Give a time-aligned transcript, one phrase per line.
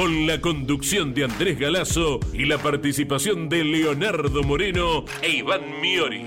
[0.00, 6.24] Con la conducción de Andrés Galazo y la participación de Leonardo Moreno e Iván Miori.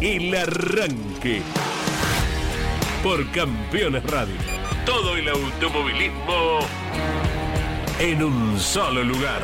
[0.00, 1.42] El Arranque.
[3.02, 4.36] Por Campeones Radio.
[4.86, 6.60] Todo el automovilismo
[7.98, 9.42] en un solo lugar.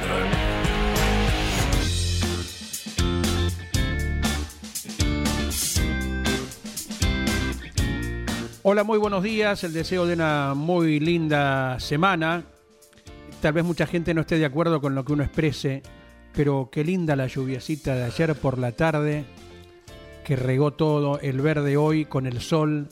[8.62, 9.64] Hola, muy buenos días.
[9.64, 12.44] El deseo de una muy linda semana.
[13.46, 15.80] Tal vez mucha gente no esté de acuerdo con lo que uno exprese,
[16.32, 19.24] pero qué linda la lluviacita de ayer por la tarde,
[20.24, 22.88] que regó todo, el verde hoy con el sol,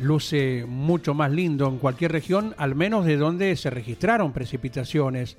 [0.00, 5.36] luce mucho más lindo en cualquier región, al menos de donde se registraron precipitaciones,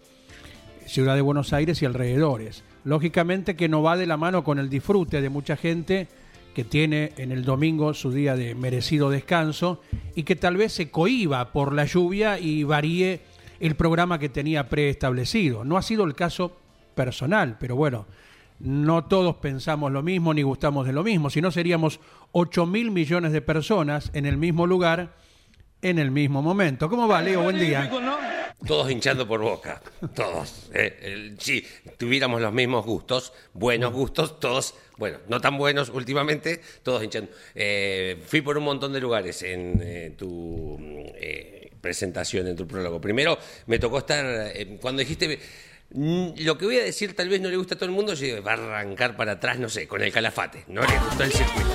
[0.86, 2.64] Ciudad de Buenos Aires y alrededores.
[2.86, 6.08] Lógicamente que no va de la mano con el disfrute de mucha gente
[6.54, 9.82] que tiene en el domingo su día de merecido descanso
[10.16, 13.35] y que tal vez se cohiba por la lluvia y varíe
[13.66, 15.64] el programa que tenía preestablecido.
[15.64, 16.58] No ha sido el caso
[16.94, 18.06] personal, pero bueno,
[18.60, 22.00] no todos pensamos lo mismo ni gustamos de lo mismo, si no seríamos
[22.32, 25.14] 8 mil millones de personas en el mismo lugar
[25.82, 26.90] en el mismo momento.
[26.90, 27.44] ¿Cómo va, Leo?
[27.44, 27.92] Buen día.
[28.66, 29.82] Todos hinchando por boca,
[30.16, 30.70] todos.
[30.74, 31.64] Eh, si
[31.98, 37.30] tuviéramos los mismos gustos, buenos gustos, todos, bueno, no tan buenos últimamente, todos hinchando.
[37.54, 40.80] Eh, fui por un montón de lugares en eh, tu
[41.86, 43.00] presentación, en tu prólogo.
[43.00, 45.40] Primero, me tocó estar, cuando dijiste
[45.92, 48.14] Mm, lo que voy a decir tal vez no le gusta a todo el mundo,
[48.14, 51.24] yo digo, va a arrancar para atrás, no sé, con el calafate, no le gustó
[51.24, 51.70] el circuito.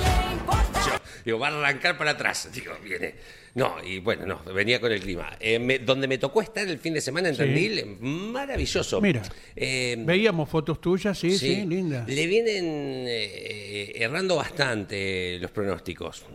[0.85, 0.91] Yo
[1.25, 3.15] digo, va a arrancar para atrás, digo, viene.
[3.53, 5.35] No, y bueno, no, venía con el clima.
[5.39, 9.01] Eh, donde me tocó estar el fin de semana en Tandil, maravilloso.
[9.01, 9.23] Mira,
[9.55, 12.05] eh, veíamos fotos tuyas, sí, sí, linda.
[12.07, 16.25] Le vienen eh, errando bastante los pronósticos.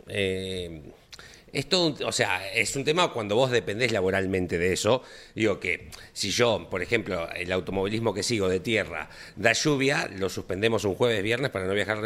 [1.56, 5.03] Es o sea, es un tema cuando vos dependés laboralmente de eso.
[5.34, 10.28] Digo que si yo, por ejemplo, el automovilismo que sigo de tierra da lluvia, lo
[10.28, 11.99] suspendemos un jueves, viernes para no viajar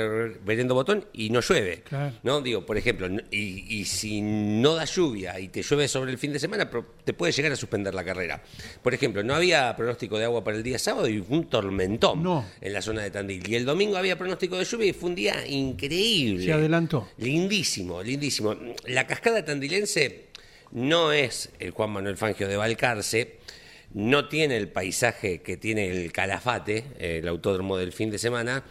[0.44, 1.82] veriendo botón y no llueve.
[2.22, 2.40] ¿no?
[2.42, 6.38] Digo, por ejemplo, y, si no da lluvia y te llueve sobre el fin de
[6.38, 6.70] semana,
[7.04, 8.40] te puede llegar a suspender la carrera.
[8.82, 12.22] Por ejemplo, no había pronóstico de agua para el día sábado y fue un tormentón
[12.60, 13.48] en la zona de Tandil.
[13.48, 16.44] Y el domingo había pronóstico de lluvia y fue un día increíble.
[16.44, 17.08] Se adelantó.
[17.18, 18.54] Lindísimo, lindísimo.
[18.86, 20.30] La cascada tandilense
[20.72, 23.38] no es el Juan Manuel Fangio de Balcarce,
[23.92, 28.64] no tiene el paisaje que tiene el Calafate, el autódromo del fin de semana,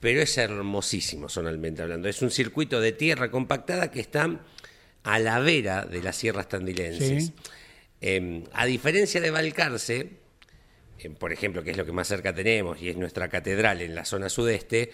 [0.00, 2.08] pero es hermosísimo sonalmente hablando.
[2.08, 4.40] Es un circuito de tierra compactada que está
[5.04, 7.32] a la vera de las sierras tandilenses.
[8.00, 10.10] Em, a diferencia de Balcarce,
[10.98, 13.94] em, por ejemplo, que es lo que más cerca tenemos y es nuestra catedral en
[13.94, 14.90] la zona sudeste,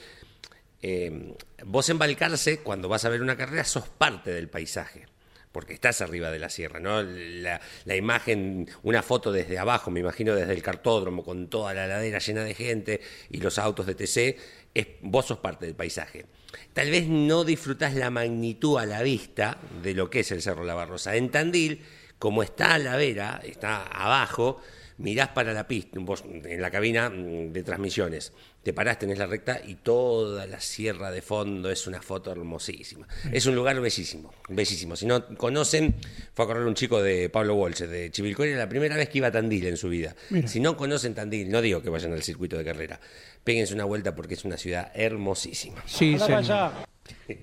[0.82, 1.34] eh,
[1.64, 5.06] vos en Balcarce, cuando vas a ver una carrera, sos parte del paisaje,
[5.50, 7.02] porque estás arriba de la sierra, ¿no?
[7.02, 12.18] La, imagen, una foto desde abajo, me imagino desde el cartódromo, con toda la ladera
[12.18, 13.00] llena de gente
[13.30, 14.36] y los autos de TC,
[14.74, 16.26] es, vos sos parte del paisaje.
[16.72, 20.64] Tal vez no disfrutás la magnitud a la vista de lo que es el Cerro
[20.64, 21.16] La Barrosa.
[21.16, 21.84] En Tandil,
[22.18, 24.60] como está a la vera, está abajo,
[24.98, 28.32] mirás para la pista, vos en la cabina mm, de transmisiones,
[28.62, 33.06] te parás, tenés la recta y toda la sierra de fondo es una foto hermosísima.
[33.32, 34.96] Es un lugar bellísimo, bellísimo.
[34.96, 35.94] Si no conocen,
[36.34, 39.18] fue a correr un chico de Pablo Bolche, de Chivilcoy, era la primera vez que
[39.18, 40.14] iba a Tandil en su vida.
[40.46, 43.00] Si no conocen Tandil, no digo que vayan al circuito de carrera,
[43.44, 45.82] péguense una vuelta porque es una ciudad hermosísima.
[45.86, 46.16] Sí,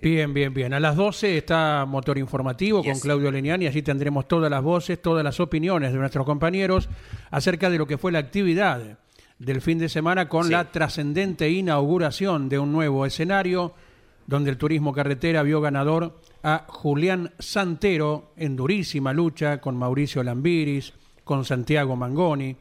[0.01, 0.73] Bien, bien, bien.
[0.73, 3.67] A las 12 está Motor Informativo con Claudio Leniani.
[3.67, 6.89] Allí tendremos todas las voces, todas las opiniones de nuestros compañeros
[7.29, 8.97] acerca de lo que fue la actividad
[9.37, 13.73] del fin de semana con la trascendente inauguración de un nuevo escenario
[14.25, 20.93] donde el turismo carretera vio ganador a Julián Santero en durísima lucha con Mauricio Lambiris,
[21.23, 22.55] con Santiago Mangoni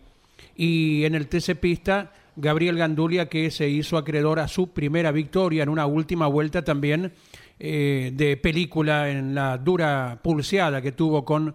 [0.57, 5.63] y en el TC Pista Gabriel Gandulia que se hizo acreedor a su primera victoria
[5.63, 7.13] en una última vuelta también
[7.59, 11.55] eh, de película en la dura pulseada que tuvo con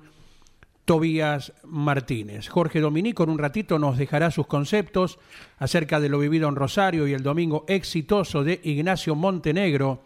[0.85, 2.47] Tobías Martínez.
[2.47, 5.19] Jorge Dominico en un ratito nos dejará sus conceptos
[5.57, 10.03] acerca de lo vivido en Rosario y el domingo exitoso de Ignacio Montenegro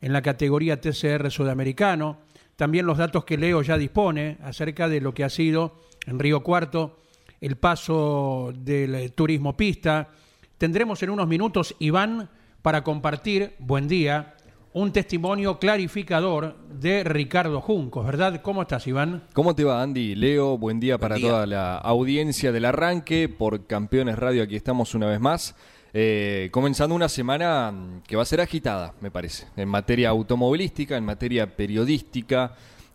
[0.00, 2.18] en la categoría TCR sudamericano.
[2.56, 6.42] también los datos que Leo ya dispone acerca de lo que ha sido en Río
[6.42, 6.96] Cuarto
[7.44, 10.08] el paso del eh, turismo pista.
[10.56, 12.30] Tendremos en unos minutos, Iván,
[12.62, 14.34] para compartir, buen día,
[14.72, 18.40] un testimonio clarificador de Ricardo Juncos, ¿verdad?
[18.40, 19.24] ¿Cómo estás, Iván?
[19.34, 20.14] ¿Cómo te va, Andy?
[20.14, 24.42] Leo, buen día para toda la audiencia del arranque por Campeones Radio.
[24.42, 25.54] Aquí estamos una vez más.
[25.92, 31.04] Eh, comenzando una semana que va a ser agitada, me parece, en materia automovilística, en
[31.04, 32.54] materia periodística.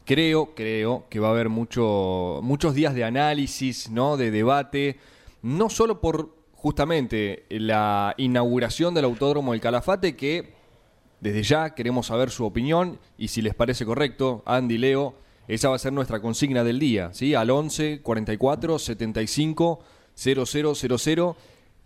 [0.09, 4.17] Creo, creo que va a haber mucho, muchos días de análisis, ¿no?
[4.17, 4.97] de debate,
[5.43, 10.55] no solo por justamente la inauguración del Autódromo del Calafate, que
[11.19, 15.13] desde ya queremos saber su opinión y si les parece correcto, Andy, Leo,
[15.47, 17.35] esa va a ser nuestra consigna del día, ¿sí?
[17.35, 19.79] Al 11 44 75
[20.15, 21.35] 0000.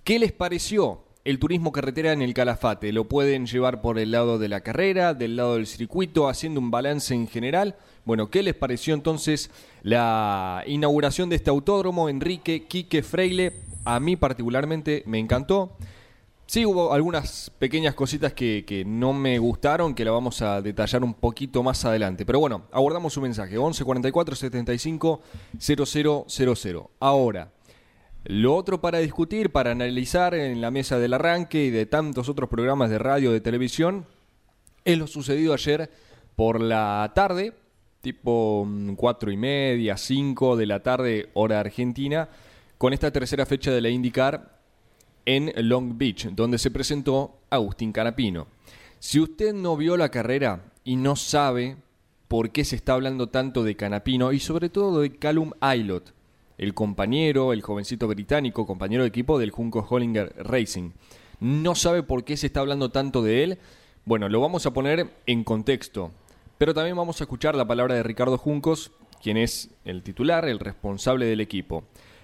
[0.05, 2.91] ¿Qué les pareció el turismo carretera en el Calafate?
[2.91, 6.71] ¿Lo pueden llevar por el lado de la carrera, del lado del circuito, haciendo un
[6.71, 7.75] balance en general?
[8.05, 9.49] Bueno, ¿qué les pareció entonces
[9.81, 12.09] la inauguración de este autódromo?
[12.09, 13.53] Enrique Quique Freile,
[13.85, 15.77] a mí particularmente me encantó.
[16.45, 21.13] Sí, hubo algunas pequeñas cositas que, no me gustaron, que la vamos a detallar un
[21.13, 22.25] poquito más adelante.
[22.25, 25.21] Pero bueno, abordamos su mensaje, 11 44 75
[25.57, 26.83] 0000.
[26.99, 27.51] Ahora,
[28.25, 32.49] lo otro para discutir, para analizar en la mesa del arranque y de tantos otros
[32.49, 34.05] programas de radio, de televisión,
[34.85, 35.89] es lo sucedido ayer
[36.35, 37.53] por la tarde,
[38.01, 42.29] tipo 4 y media, 5 de la tarde, hora argentina,
[42.77, 44.59] con esta tercera fecha de la IndyCar
[45.25, 48.47] en Long Beach, donde se presentó Agustín Canapino.
[48.99, 51.77] Si usted no vio la carrera y no sabe
[52.27, 56.13] por qué se está hablando tanto de Canapino y sobre todo de Callum Aylott,
[56.63, 60.91] el compañero, el jovencito británico, compañero de equipo del Junco Hollinger Racing,
[61.41, 63.57] no sabe por qué se está hablando tanto de él,
[64.05, 66.11] bueno, lo vamos a poner en contexto.
[66.57, 70.59] Pero también vamos a escuchar la palabra de Ricardo Juncos, quien es el titular, el
[70.59, 71.83] responsable del equipo.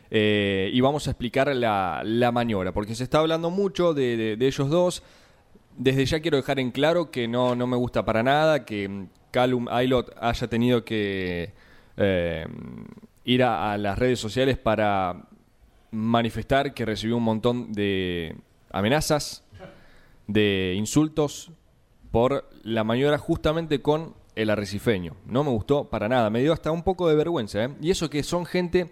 [0.10, 5.04] Eh, y vamos a explicar la, maniobra, porque se está hablando mucho de, ellos dos.
[5.78, 9.68] Desde ya quiero dejar en claro que no, no me gusta para nada que Callum
[9.70, 11.52] Aylott haya tenido que
[11.98, 12.46] eh,
[13.30, 15.28] ir a, las redes sociales para
[15.92, 18.36] manifestar que recibió un montón de
[18.72, 19.44] amenazas,
[20.26, 21.52] de insultos
[22.10, 25.16] por la maniobra justamente con el arrecifeño.
[25.28, 27.64] No me gustó para nada, me dio hasta un poco de vergüenza.
[27.64, 27.70] ¿eh?
[27.82, 28.92] Y eso que son gente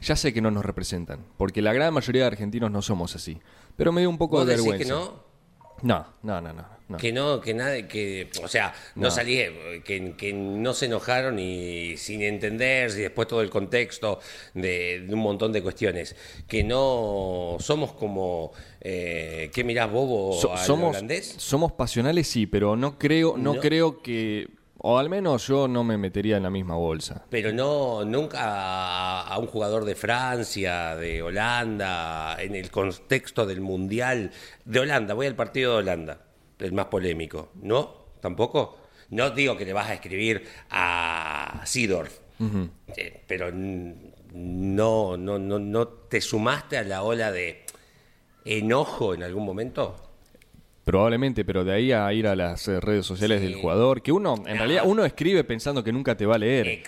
[0.00, 3.40] ya sé que no nos representan, porque la gran mayoría de argentinos no somos así.
[3.76, 4.84] Pero me dio un poco de vergüenza.
[4.84, 5.29] que no?
[5.82, 9.36] No, no, no, no, Que no, que nada, que, o sea, no, salí,
[9.84, 14.18] que, que, no se enojaron y sin entender, y después todo el contexto
[14.54, 16.16] de, un montón de cuestiones.
[16.48, 21.34] Que no somos como, eh, ¿qué mirás, bobo somos, holandés?
[21.38, 23.54] Somos pasionales, sí, pero no creo, no.
[23.56, 24.48] creo que
[24.82, 27.24] o al menos yo no me metería en la misma bolsa.
[27.28, 34.30] Pero no, nunca a, un jugador de Francia, de Holanda, en el contexto del Mundial.
[34.64, 36.20] De Holanda, voy al partido de Holanda,
[36.58, 37.50] el más polémico.
[37.62, 37.94] ¿No?
[38.20, 38.78] ¿Tampoco?
[39.10, 42.18] No digo que le vas a escribir a Sidorf,
[42.96, 47.64] eh, pero no, no, no, no te sumaste a la ola de
[48.44, 50.09] enojo en algún momento.
[50.84, 54.34] Probablemente, pero de ahí a ir a las eh, redes sociales del jugador, que uno,
[54.46, 56.82] en realidad, uno escribe pensando que nunca te va a leer.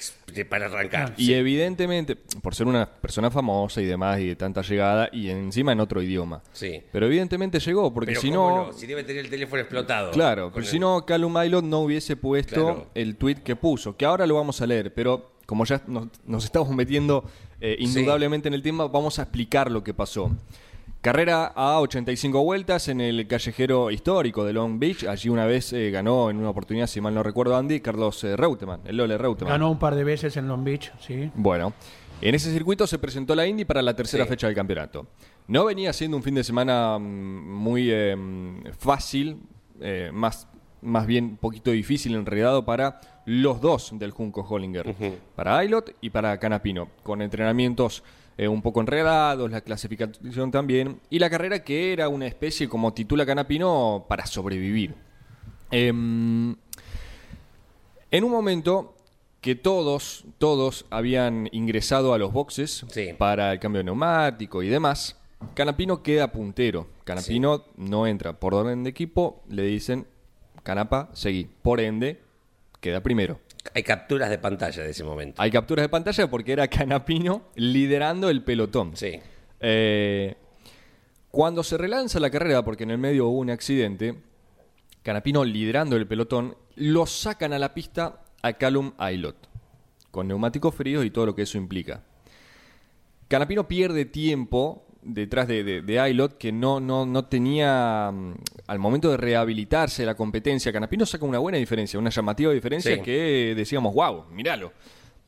[0.49, 1.15] para arrancar.
[1.19, 5.73] Y evidentemente, por ser una persona famosa y demás, y de tanta llegada, y encima
[5.73, 6.43] en otro idioma.
[6.53, 6.83] Sí.
[6.91, 10.11] Pero evidentemente llegó, porque si no, Si debe tener el teléfono explotado.
[10.13, 14.27] Claro, pero si no, Callum Aylott no hubiese puesto el tweet que puso, que ahora
[14.27, 17.25] lo vamos a leer, pero como ya nos, estamos metiendo
[17.61, 20.31] eh, indudablemente en el tema, vamos a explicar lo que pasó.
[21.03, 25.03] Carrera a 85 vueltas en el callejero histórico de Long Beach.
[25.03, 28.37] Allí una vez eh, ganó en una oportunidad, si mal no recuerdo, Andy, Carlos eh,
[28.37, 29.55] Reutemann, el Lole Reutemann.
[29.55, 31.29] Ganó un par de veces en Long Beach, sí.
[31.35, 31.73] Bueno,
[32.21, 35.09] en ese circuito se presentó la Indy para la tercera fecha del campeonato.
[35.49, 39.41] No venía siendo un fin de semana mm, muy em, fácil,
[39.81, 40.47] eh, más,
[40.83, 44.95] más bien un poquito difícil en realidad para los dos del Junco Hollinger,
[45.35, 48.05] para Aylot y para Canapino, con entrenamientos
[48.39, 52.93] eh, un poco enredados, la clasificación también, y la carrera que era una especie, como
[52.93, 54.95] titula Canapino, para sobrevivir.
[55.71, 56.55] Em,
[58.11, 58.95] en un momento
[59.41, 62.87] que todos, todos habían ingresado a los boxes
[63.19, 65.17] para el cambio de neumático y demás,
[65.55, 66.87] Canapino queda puntero.
[67.05, 68.39] Canapino no entra.
[68.39, 70.07] Por orden de equipo le dicen,
[70.63, 71.51] Canapa, seguí.
[71.63, 72.21] Por ende,
[72.81, 73.41] queda primero.
[73.75, 75.41] Hay capturas de pantalla de ese momento.
[75.41, 78.97] Hay capturas de pantalla porque era Canapino liderando el pelotón.
[78.97, 79.21] Sí.
[79.61, 80.37] Eh,
[81.31, 84.17] cuando se relanza la carrera, porque en el medio hubo un accidente,
[85.03, 89.49] Canapino liderando el pelotón, lo sacan a la pista a Calum Aylot,
[90.11, 92.03] con neumáticos fríos y todo lo que eso implica.
[93.29, 98.35] Canapino pierde tiempo detrás de, de, que no, no, no tenía, mm,
[98.67, 103.55] al momento de rehabilitarse la competencia, Canapino saca una buena diferencia, una llamativa diferencia que
[103.57, 104.73] decíamos, wow, míralo.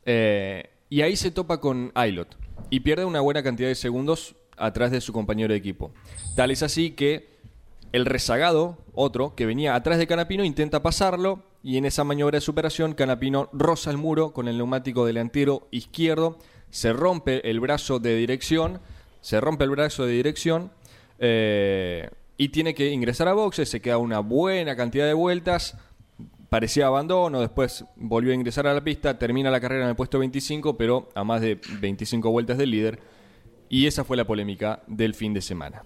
[0.05, 2.37] Eh, y ahí se topa con Aylot
[2.69, 5.91] y pierde una buena cantidad de segundos atrás de su compañero de equipo.
[6.35, 7.35] Tal es así que
[7.91, 12.41] el rezagado, otro, que venía atrás de Canapino, intenta pasarlo y en esa maniobra de
[12.41, 16.37] superación Canapino roza el muro con el neumático delantero izquierdo,
[16.69, 18.81] se rompe el brazo de dirección,
[19.25, 20.71] se rompe el brazo de dirección
[21.17, 25.75] eh, y tiene que ingresar a boxes, se queda una buena cantidad de vueltas,
[26.47, 30.19] parecía abandono, después volvió a ingresar a la pista, termina la carrera en el puesto
[30.19, 32.99] 25, pero a más de 25 vueltas del líder.
[33.67, 35.81] Y esa fue la polémica del fin de semana.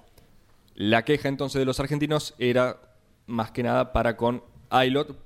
[0.76, 2.76] La queja entonces de los argentinos era
[3.26, 5.18] más que nada para con Aylot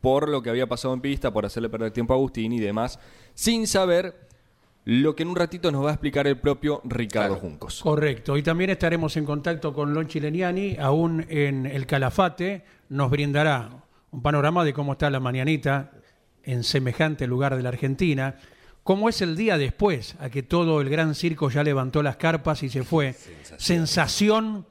[0.00, 2.98] por lo que había pasado en pista, por hacerle perder tiempo a Agustín y demás,
[3.34, 4.25] sin saber
[4.86, 7.80] lo que en un ratito nos va a explicar el propio Ricardo Juncos.
[7.82, 13.68] Correcto, y también estaremos en contacto con Lon Chileniani, aún en el Calafate, nos brindará
[14.12, 15.90] un panorama de cómo está la mañanita
[16.44, 18.36] en semejante lugar de la Argentina,
[18.84, 22.62] cómo es el día después, a que todo el gran circo ya levantó las carpas
[22.62, 23.16] y se fue.
[23.56, 24.66] Sensación,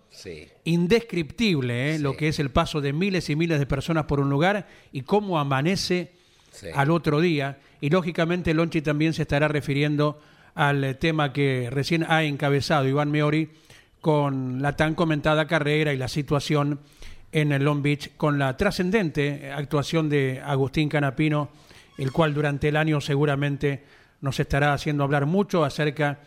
[0.64, 2.00] indescriptible, ¿eh?
[2.00, 5.02] lo que es el paso de miles y miles de personas por un lugar y
[5.02, 6.14] cómo amanece
[6.74, 7.60] al otro día.
[7.82, 10.20] Y lógicamente Lonchi también se estará refiriendo
[10.54, 13.50] al tema que recién ha encabezado Iván Meori
[14.00, 16.80] con la tan comentada carrera y la situación
[17.32, 21.50] en el Long Beach con la trascendente actuación de Agustín Canapino,
[21.98, 23.84] el cual durante el año seguramente
[24.22, 26.20] nos estará haciendo hablar mucho acerca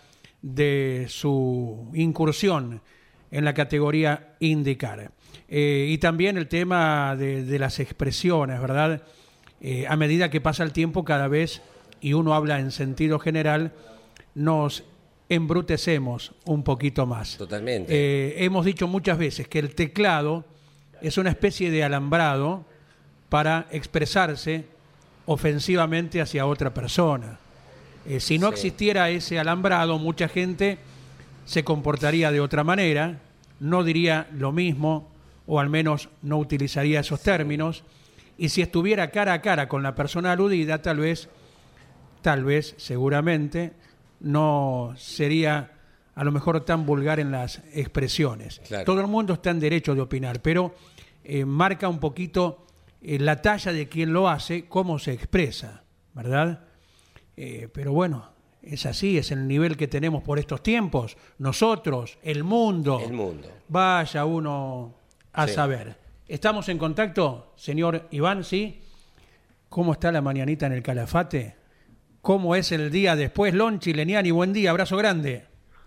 [0.42, 2.82] de su incursión
[3.30, 5.10] en la categoría indicar.
[5.48, 9.02] Eh, y también el tema de, las expresiones, ¿verdad?
[9.60, 11.62] Eh, a medida que pasa el tiempo, cada vez,
[12.00, 13.72] y uno habla en sentido general,
[14.34, 14.84] nos
[15.28, 17.36] embrutecemos un poquito más.
[17.36, 17.92] Totalmente.
[17.92, 20.44] Eh, hemos dicho muchas veces que el teclado
[21.02, 22.64] es una especie de alambrado
[23.28, 24.64] para expresarse
[25.26, 27.38] ofensivamente hacia otra persona.
[28.06, 30.78] Eh, si no existiera ese alambrado, mucha gente
[31.44, 33.20] se comportaría de otra manera,
[33.60, 35.08] no diría lo mismo
[35.46, 37.84] o al menos no utilizaría esos términos.
[38.38, 41.28] Y si estuviera cara a cara con la persona aludida, tal vez,
[42.22, 43.72] tal vez, seguramente,
[44.20, 45.72] no sería
[46.14, 48.60] a lo mejor tan vulgar en las expresiones.
[48.84, 50.74] Todo el mundo está en derecho de opinar, pero
[51.24, 52.66] eh, marca un poquito
[53.00, 56.64] eh, la talla de quien lo hace, cómo se expresa, ¿verdad?
[57.36, 58.30] Eh, pero bueno,
[58.62, 61.16] es así, es el nivel que tenemos por estos tiempos.
[61.38, 63.00] Nosotros, el mundo.
[63.04, 63.48] El mundo.
[63.68, 64.94] Vaya uno
[65.32, 66.07] a saber.
[66.28, 68.44] ¿Estamos en contacto, señor Iván?
[68.44, 68.82] ¿Sí?
[69.70, 71.56] ¿Cómo está la mañanita en el Calafate?
[72.20, 73.54] ¿Cómo es el día después?
[73.54, 75.46] Lonchi, Leniani, buen día, abrazo grande.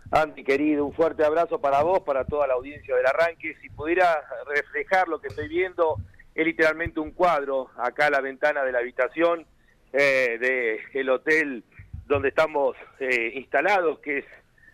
[0.09, 3.55] Andy, querido, un fuerte abrazo para vos, para toda la audiencia del arranque.
[3.61, 5.97] Si pudiera reflejar lo que estoy viendo,
[6.33, 9.45] es literalmente un cuadro acá a la ventana de la habitación
[9.93, 11.63] eh, del hotel
[12.07, 14.25] donde estamos eh, instalados, que es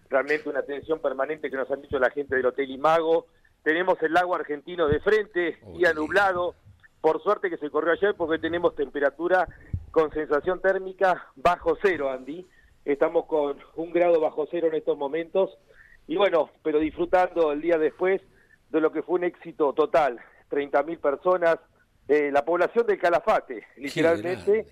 [0.09, 3.27] realmente una atención permanente que nos han dicho la gente del Hotel Imago.
[3.63, 6.55] Tenemos el lago argentino de frente, y día nublado.
[7.01, 9.47] Por suerte que se corrió ayer porque tenemos temperatura
[9.91, 12.45] con sensación térmica bajo cero, Andy.
[12.85, 15.57] Estamos con un grado bajo cero en estos momentos.
[16.07, 18.21] Y bueno, pero disfrutando el día después
[18.69, 21.57] de lo que fue un éxito total, 30.000 personas,
[22.07, 24.65] eh, la población del Calafate, literalmente,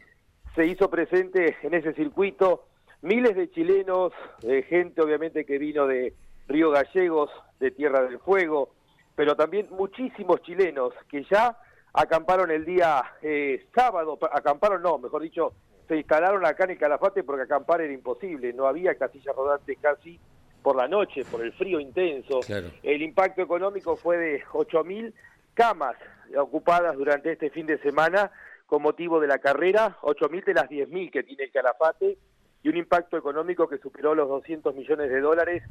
[0.55, 2.67] se hizo presente en ese circuito,
[3.01, 6.13] miles de chilenos, de gente obviamente que vino de
[6.47, 8.73] Río Gallegos, de Tierra del Fuego,
[9.15, 11.57] pero también muchísimos chilenos que ya
[11.93, 15.53] acamparon el día eh, sábado, acamparon no, mejor dicho,
[15.87, 20.19] se instalaron acá en el Calafate porque acampar era imposible, no había casillas rodantes casi
[20.61, 22.39] por la noche, por el frío intenso.
[22.81, 25.13] El impacto económico fue de 8.000
[25.53, 25.95] camas
[26.37, 28.31] ocupadas durante este fin de semana
[28.65, 32.17] con motivo de la carrera, 8.000 de las 10.000 que tiene el Calafate
[32.63, 35.63] y un impacto económico que superó los 200 millones de dólares.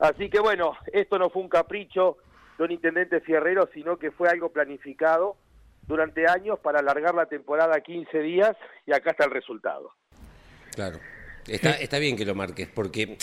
[0.00, 2.16] Así que bueno, esto no fue un capricho
[2.58, 5.36] de un intendente fierrero, sino que fue algo planificado
[5.86, 9.92] durante años para alargar la temporada a 15 días y acá está el resultado.
[10.74, 10.98] Claro.
[11.46, 13.18] Está, está bien que lo marques, porque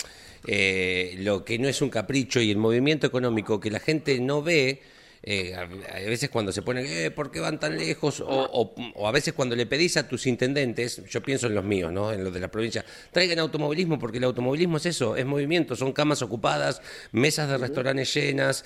[0.46, 4.42] eh, lo que no es un capricho y el movimiento económico que la gente no
[4.42, 4.82] ve,
[5.22, 5.66] eh, a,
[6.08, 8.22] veces cuando se ponen, eh, ¿por qué van tan lejos?
[8.26, 8.74] O,
[9.06, 12.12] a veces cuando le pedís a tus intendentes, yo pienso en los míos, ¿no?
[12.12, 15.92] en los de la provincia, traigan automovilismo, porque el automovilismo es eso, es movimiento, son
[15.92, 16.82] camas ocupadas,
[17.12, 18.64] mesas de restaurantes llenas,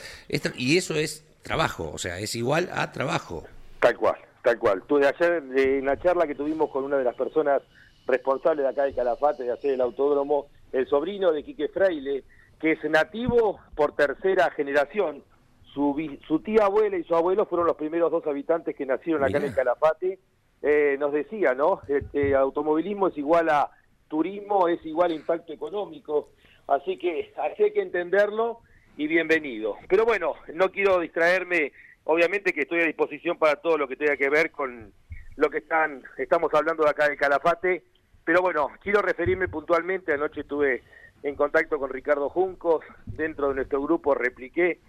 [0.57, 3.45] y eso es trabajo, o sea, es igual a trabajo.
[3.81, 4.83] Tal cual, tal cual.
[4.87, 7.63] Tuve ayer en la charla que tuvimos con una de las personas
[8.07, 12.25] responsables de acá de Calafate de hacer el autódromo, el sobrino de Quique Fraile,
[12.61, 15.23] que es nativo por tercera generación.
[15.73, 19.39] Su, su tía abuela y su abuelo fueron los primeros dos habitantes que nacieron acá
[19.39, 20.19] en el Calafate.
[20.63, 21.81] Eh, nos decía, ¿no?
[21.89, 23.71] El, automovilismo es igual a
[24.09, 26.31] turismo, es igual a impacto económico.
[26.69, 28.61] Así que hay que entenderlo
[28.97, 29.77] y bienvenido.
[29.89, 31.73] Pero bueno, no quiero distraerme,
[32.05, 34.93] obviamente que estoy a disposición para todo lo que tenga que ver con
[35.37, 37.83] lo que están estamos hablando de acá del Calafate,
[38.25, 40.83] pero bueno, quiero referirme puntualmente, anoche estuve
[41.23, 44.81] en contacto con Ricardo Juncos, dentro de nuestro grupo repliqué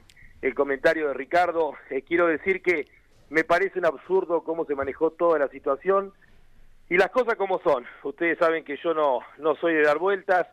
[0.43, 2.89] el comentario de Ricardo, eh, quiero decir que
[3.29, 6.11] me parece un absurdo cómo se manejó toda la situación
[6.89, 7.85] y las cosas como son.
[8.03, 10.45] Ustedes saben que yo no, no soy de dar vueltas.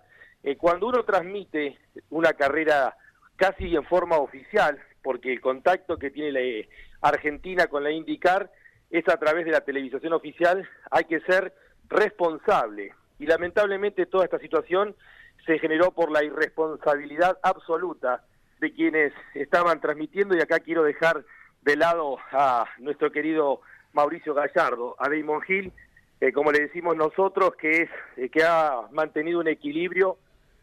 [0.44, 1.76] Eh, cuando uno transmite
[2.09, 2.97] una carrera
[3.35, 6.68] casi en forma oficial, porque el contacto que tiene la eh,
[7.00, 8.49] Argentina con la IndyCar
[8.90, 11.52] es a través de la televisación oficial, hay que ser
[11.88, 12.94] responsable.
[13.18, 14.94] Y lamentablemente toda esta situación
[15.47, 18.23] se generó por la irresponsabilidad absoluta
[18.61, 21.25] de quienes estaban transmitiendo y acá quiero dejar
[21.62, 23.61] de lado a nuestro querido
[23.93, 25.73] Mauricio Gallardo, a Damon Hill,
[26.21, 30.19] eh, como le decimos nosotros, que es eh, que ha mantenido un equilibrio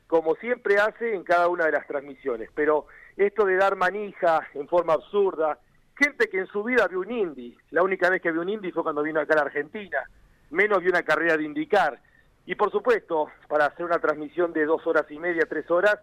[0.06, 2.50] como siempre hace en cada una de las transmisiones.
[2.56, 2.86] Pero
[3.18, 5.60] esto de dar manija en forma absurda,
[5.98, 8.72] gente que en su vida vio un Indy, la única vez que vio un Indy
[8.72, 10.00] fue cuando vino acá a la Argentina,
[10.52, 12.00] menos vio una carrera de indicar.
[12.46, 16.00] Y por supuesto, para hacer una transmisión de dos horas y media, tres horas,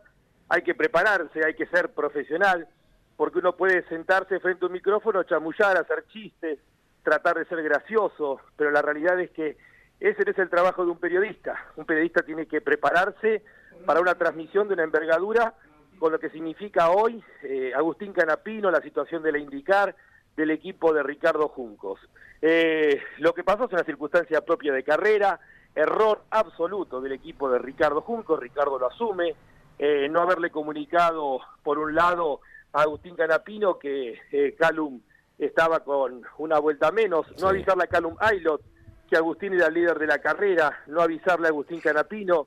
[0.48, 2.68] hay que prepararse, hay que ser profesional,
[3.16, 6.58] porque uno puede sentarse frente a un micrófono, chamullar, hacer chistes,
[7.02, 9.56] tratar de ser gracioso, pero la realidad es que
[10.00, 11.54] ese es el trabajo de un periodista.
[11.76, 13.42] Un periodista tiene que prepararse
[13.86, 15.54] para una transmisión de una envergadura
[15.98, 19.94] con lo que significa hoy eh, Agustín Canapino, la situación de la indicar
[20.36, 22.00] del equipo de Ricardo Juncos.
[22.42, 25.38] Eh, lo que pasó es una circunstancia propia de carrera,
[25.74, 29.34] error absoluto del equipo de Ricardo Junco, Ricardo lo asume,
[29.78, 32.40] eh, no haberle comunicado por un lado
[32.72, 35.00] a Agustín Canapino que eh, Calum
[35.38, 38.62] estaba con una vuelta menos, no avisarle a Calum Aylot
[39.08, 42.46] que Agustín era el líder de la carrera, no avisarle a Agustín Canapino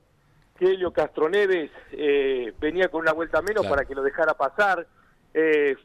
[0.58, 4.86] que Helio Castroneves eh, venía con una vuelta menos para que lo dejara pasar,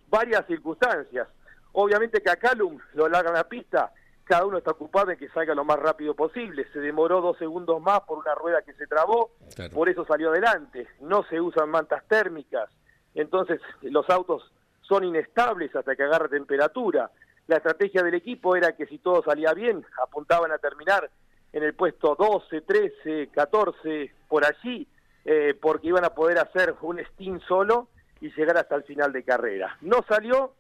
[0.10, 1.28] varias circunstancias.
[1.74, 3.92] Obviamente que a Calum lo largan la pista
[4.24, 6.66] cada uno está ocupado en que salga lo más rápido posible.
[6.72, 9.32] Se demoró dos segundos más por una rueda que se trabó,
[9.74, 10.88] por eso salió adelante.
[11.02, 12.70] No se usan mantas térmicas,
[13.14, 17.12] entonces los autos son inestables hasta que agarra temperatura.
[17.48, 21.10] La estrategia del equipo era que si todo salía bien, apuntaban a terminar
[21.52, 24.88] en el puesto 12, 13, 14, por allí,
[25.26, 27.90] eh, porque iban a poder hacer un steam solo
[28.22, 29.78] y llegar hasta el final de carrera.
[29.82, 30.54] No salió,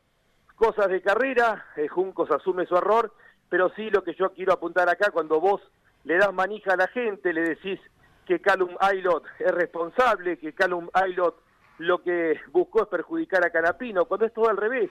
[0.56, 3.14] cosas de carrera, eh, Juncos asume su error
[3.50, 5.62] pero sí lo que yo quiero apuntar acá, cuando vos
[6.04, 7.80] le das manija a la gente, le decís
[8.26, 11.42] que Calum Aylot es responsable, que Calum Aylot
[11.80, 14.90] lo que buscó es perjudicar a Canapino, cuando es todo al revés.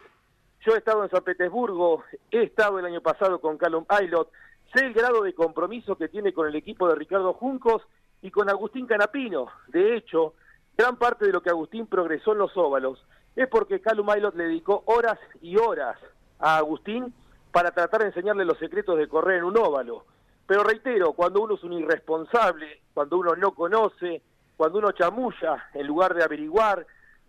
[0.65, 4.31] Yo he estado en San Petersburgo, he estado el año pasado con Calum Aylot,
[4.75, 7.83] sé el grado de compromiso que tiene con el equipo de Ricardo Juncos
[8.21, 9.49] y con Agustín Canapino.
[9.69, 10.35] De hecho,
[10.77, 14.45] gran parte de lo que Agustín progresó en los óvalos es porque Calum Aylot le
[14.45, 15.99] dedicó horas y horas
[16.39, 17.13] a Agustín
[17.53, 20.05] para tratar de enseñarle los secretos de correr en un óvalo.
[20.47, 24.23] Pero reitero, cuando uno es un irresponsable, cuando uno no conoce,
[24.57, 26.87] cuando uno chamulla en lugar de averiguar,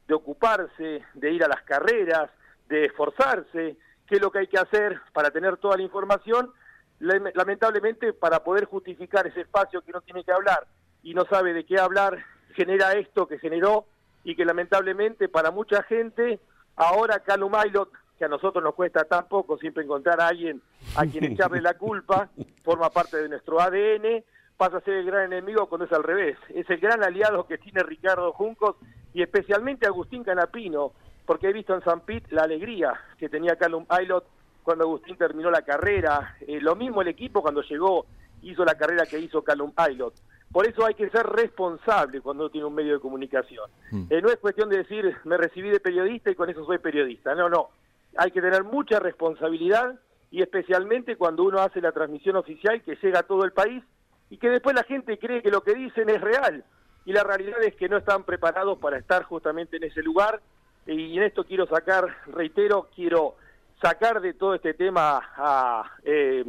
[0.07, 2.29] de ocuparse, de ir a las carreras,
[2.67, 6.51] de esforzarse, qué es lo que hay que hacer para tener toda la información,
[6.99, 10.65] lamentablemente para poder justificar ese espacio que uno tiene que hablar
[11.01, 12.23] y no sabe de qué hablar,
[12.55, 13.85] genera esto que generó
[14.23, 16.39] y que lamentablemente para mucha gente
[16.75, 20.61] ahora Calum Mailot que a nosotros nos cuesta tan poco siempre encontrar a alguien
[20.95, 22.29] a quien echarle la culpa,
[22.63, 24.23] forma parte de nuestro ADN,
[24.57, 26.37] pasa a ser el gran enemigo cuando es al revés.
[26.53, 28.75] Es el gran aliado que tiene Ricardo Juncos
[29.13, 30.93] y especialmente Agustín Canapino,
[31.25, 34.25] porque he visto en San Pete la alegría que tenía Calum Aylot
[34.63, 38.05] cuando Agustín terminó la carrera, eh, lo mismo el equipo cuando llegó
[38.41, 40.13] hizo la carrera que hizo Calum Aylot.
[40.51, 43.69] Por eso hay que ser responsable cuando uno tiene un medio de comunicación.
[43.91, 44.05] Mm.
[44.09, 47.33] Eh, no es cuestión de decir, me recibí de periodista y con eso soy periodista.
[47.33, 47.69] No, no
[48.17, 49.99] hay que tener mucha responsabilidad
[50.31, 53.83] y especialmente cuando uno hace la transmisión oficial que llega a todo el país
[54.29, 56.63] y que después la gente cree que lo que dicen es real.
[57.05, 60.41] Y la realidad es que no están preparados para estar justamente en ese lugar.
[60.87, 63.35] Y en esto quiero sacar, reitero, quiero
[63.81, 66.43] sacar de todo este tema a eh,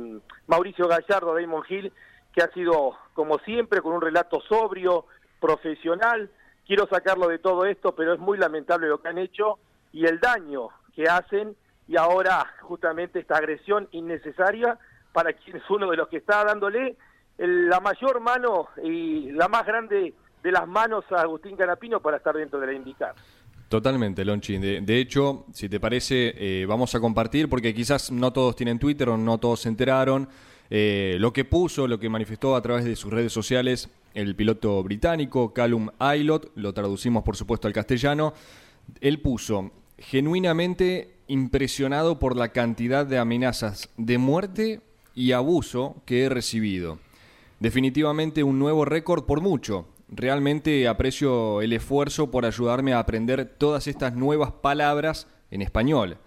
[0.46, 1.92] Mauricio Gallardo, Damon Hill,
[2.33, 5.07] que ha sido como siempre con un relato sobrio,
[5.40, 6.31] profesional,
[6.66, 9.59] quiero sacarlo de todo esto, pero es muy lamentable lo que han hecho
[9.92, 14.78] y el daño que hacen y ahora justamente esta agresión innecesaria
[15.12, 16.96] para quien es uno de los que está dándole
[17.38, 22.35] la mayor mano y la más grande de las manos a Agustín Canapino para estar
[22.35, 23.14] dentro de la IndyCar.
[23.68, 24.59] Totalmente, Lonchi.
[24.59, 29.09] De, hecho, si te parece, eh, vamos a compartir, porque quizás no todos tienen Twitter
[29.09, 30.28] o no todos se enteraron,
[30.70, 34.83] eh, lo que puso, lo que manifestó a través de sus redes sociales el piloto
[34.83, 38.33] británico Callum Aylot, lo traducimos por supuesto al castellano,
[39.00, 39.72] él puso
[40.11, 44.81] genuinamente impresionado por la cantidad de amenazas de muerte
[45.14, 46.99] y abuso que he recibido.
[47.61, 49.88] Definitivamente un nuevo récord por mucho.
[50.09, 56.19] Realmente aprecio el esfuerzo por ayudarme a aprender todas estas nuevas palabras en español.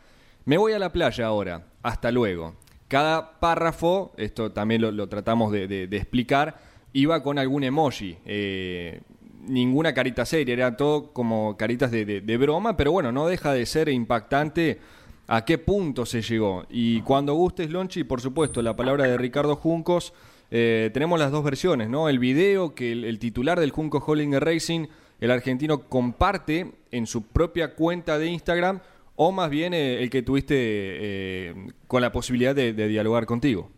[0.45, 1.67] Me voy a la playa ahora.
[1.83, 2.55] Hasta luego.
[2.87, 6.59] Cada párrafo, esto también lo, tratamos de, explicar,
[6.93, 8.17] iba con algún emoji.
[8.25, 9.01] Eh,
[9.47, 13.89] ninguna carita seria, era todo como caritas de, broma, pero bueno, no deja de ser
[13.89, 14.79] impactante
[15.27, 16.65] a qué punto se llegó.
[16.69, 20.13] Y cuando gustes, Lonchi, por supuesto, la palabra de Ricardo Juncos,
[20.51, 22.07] eh, tenemos las dos versiones, ¿no?
[22.07, 24.87] El video que el, titular del Junco Hollinger Racing,
[25.19, 28.79] el argentino, comparte en su propia cuenta de Instagram,
[29.15, 31.55] o más bien eh, el que tuviste eh,
[31.87, 33.69] con la posibilidad de, dialogar contigo.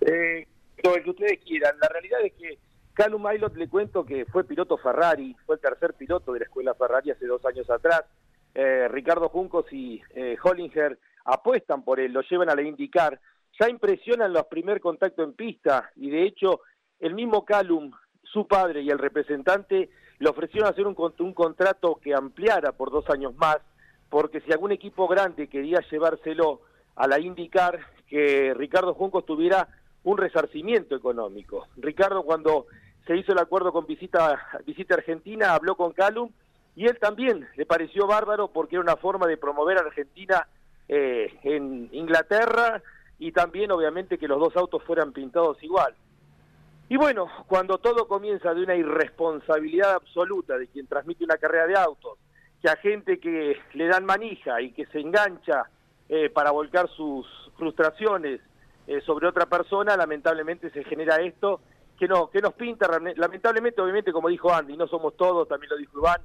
[0.00, 0.46] Eh,
[0.82, 1.74] el que ustedes quieran.
[1.80, 2.58] La realidad es que
[3.02, 6.72] Calum Aylot le cuento que fue piloto Ferrari, fue el tercer piloto de la escuela
[6.74, 8.04] Ferrari hace dos años atrás.
[8.54, 13.18] Eh, Ricardo Juncos y eh, Hollinger apuestan por él, lo llevan a la IndyCar.
[13.58, 16.60] Ya impresionan los primer contacto en pista y de hecho
[17.00, 17.90] el mismo Calum,
[18.22, 23.34] su padre y el representante le ofrecieron hacer un, contrato que ampliara por dos años
[23.34, 23.58] más,
[24.10, 26.60] porque si algún equipo grande quería llevárselo
[26.94, 29.66] a la IndyCar, que Ricardo Juncos tuviera
[30.04, 31.66] un resarcimiento económico.
[31.76, 32.66] Ricardo cuando
[33.06, 36.30] se hizo el acuerdo con Visita, Visita Argentina habló con Calum
[36.76, 40.46] y él también le pareció bárbaro porque era una forma de promover a Argentina
[40.88, 42.82] eh, en Inglaterra
[43.18, 45.94] y también obviamente que los dos autos fueran pintados igual.
[46.88, 51.76] Y bueno, cuando todo comienza de una irresponsabilidad absoluta de quien transmite una carrera de
[51.76, 52.18] autos,
[52.60, 55.68] que a gente que le dan manija y que se engancha
[56.08, 58.40] eh, para volcar sus frustraciones
[58.86, 61.60] eh, sobre otra persona, lamentablemente se genera esto
[62.02, 65.76] que no que nos pinta lamentablemente obviamente como dijo Andy no somos todos también lo
[65.76, 66.20] dijo Iván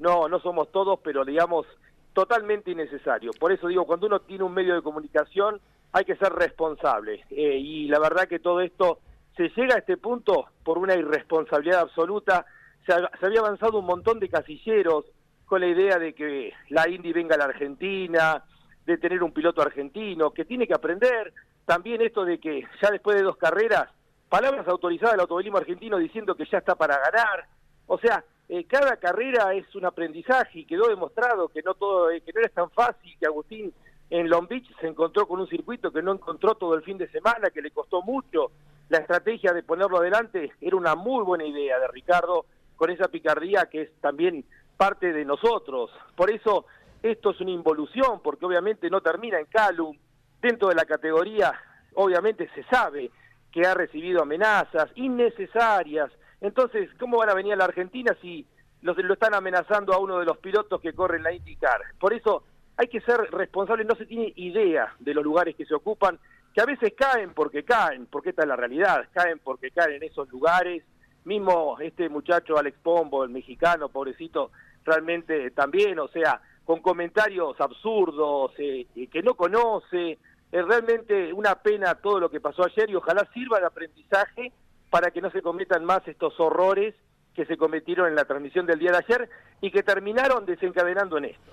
[0.00, 1.68] no no somos todos pero digamos
[2.12, 3.30] totalmente innecesario.
[3.38, 5.60] Por eso digo cuando uno tiene un medio de comunicación
[5.92, 7.24] hay que ser responsable.
[7.30, 8.98] Eh, y la verdad que todo esto
[9.36, 12.46] se llega a este punto por una irresponsabilidad absoluta.
[12.86, 15.04] Se, se había avanzado un montón de casilleros
[15.46, 18.42] con la idea de que la Indy venga a la Argentina
[18.84, 21.32] de tener un piloto argentino que tiene que aprender.
[21.66, 23.88] También esto de que ya después de dos carreras,
[24.30, 27.46] palabras autorizadas del automovilismo argentino diciendo que ya está para ganar.
[27.86, 32.20] O sea, eh, cada carrera es un aprendizaje y quedó demostrado que no todo, eh,
[32.22, 33.74] que no era tan fácil, que Agustín
[34.08, 37.10] en Long Beach se encontró con un circuito que no encontró todo el fin de
[37.10, 38.52] semana, que le costó mucho.
[38.88, 43.66] La estrategia de ponerlo adelante era una muy buena idea de Ricardo, con esa picardía
[43.66, 44.44] que es también
[44.76, 45.90] parte de nosotros.
[46.16, 46.66] Por eso
[47.02, 49.96] esto es una involución, porque obviamente no termina en Calum,
[50.40, 51.52] dentro de la categoría,
[51.94, 53.10] obviamente se sabe
[53.52, 56.10] que ha recibido amenazas innecesarias.
[56.40, 58.46] Entonces, ¿cómo van a venir a la Argentina si
[58.82, 61.80] lo están amenazando a uno de los pilotos que corren la IndyCar?
[61.98, 62.44] Por eso
[62.76, 66.18] hay que ser responsable, no se tiene idea de los lugares que se ocupan,
[66.54, 70.04] que a veces caen porque caen, porque esta es la realidad, caen porque caen en
[70.04, 70.82] esos lugares.
[71.24, 74.50] Mismo este muchacho Alex Pombo, el mexicano, pobrecito,
[74.84, 80.18] realmente también, o sea, con comentarios absurdos, eh, que no conoce,
[80.52, 84.52] es realmente una pena todo lo que pasó ayer y ojalá sirva de aprendizaje
[84.90, 86.94] para que no se cometan más estos horrores
[87.34, 89.28] que se cometieron en la transmisión del día de ayer
[89.60, 91.52] y que terminaron desencadenando en esto.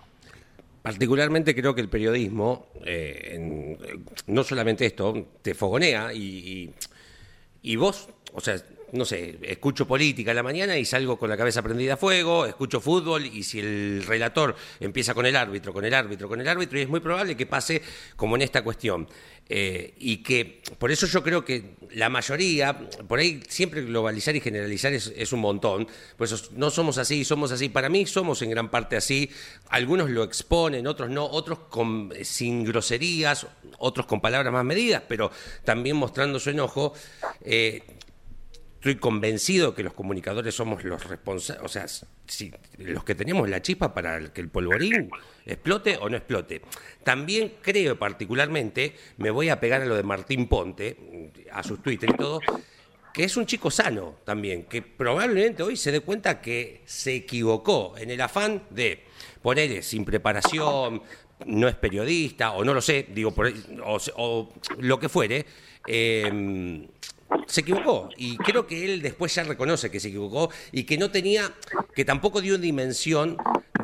[0.81, 3.87] Particularmente creo que el periodismo, eh,
[4.27, 6.73] no solamente esto, te fogonea y,
[7.61, 8.55] y vos, o sea,
[8.91, 12.45] no sé, escucho política en la mañana y salgo con la cabeza prendida a fuego,
[12.45, 16.47] escucho fútbol y si el relator empieza con el árbitro, con el árbitro, con el
[16.47, 17.81] árbitro, y es muy probable que pase
[18.15, 19.07] como en esta cuestión.
[19.49, 24.41] Eh, y que por eso yo creo que la mayoría, por ahí siempre globalizar y
[24.41, 27.69] generalizar es, un montón, pues no somos así, somos así.
[27.69, 29.29] Para mí somos en gran parte así.
[29.69, 33.47] Algunos lo exponen, otros no, otros con, sin groserías,
[33.79, 35.31] otros con palabras más medidas, pero
[35.63, 36.93] también mostrando su enojo.
[37.41, 37.83] Eh,
[38.77, 41.85] estoy convencido que los comunicadores somos los responsables, o sea,
[42.77, 45.09] los que tenemos la chispa para que el polvorín
[45.45, 46.61] explote o no explote.
[47.03, 52.11] También creo particularmente, me voy a pegar a lo de Martín Ponte, a sus Twitter
[52.11, 52.39] y todo,
[53.11, 57.95] que es un chico sano también, que probablemente hoy se dé cuenta que se equivocó
[57.97, 59.05] en el afán de
[59.41, 61.01] ponerle sin preparación,
[61.47, 63.33] no es periodista, o no lo sé, digo,
[63.83, 65.45] o, lo que fuere,
[65.87, 66.87] eh,
[67.47, 68.09] se equivocó.
[68.17, 71.53] Y creo que él después ya reconoce que se equivocó y que no tenía,
[71.95, 73.37] que tampoco dio dimensión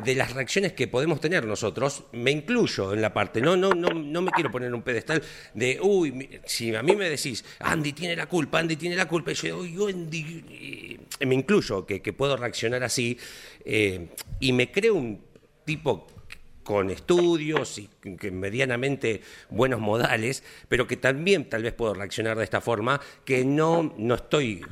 [0.04, 2.04] de las reacciones que podemos tener nosotros.
[2.12, 5.22] Me incluyo en la parte, no, no, no, no me quiero poner un pedestal
[5.54, 9.32] de, uy, si a mí me decís, Andy tiene la culpa, Andy tiene la culpa,
[9.32, 13.18] y yo, uy, yo Andy, me incluyo que, puedo reaccionar así
[13.64, 15.20] eh, y me creo un
[15.64, 16.06] tipo
[16.64, 22.44] con estudios y que medianamente buenos modales, pero que también tal vez puedo reaccionar de
[22.44, 24.64] esta forma, que no, no estoy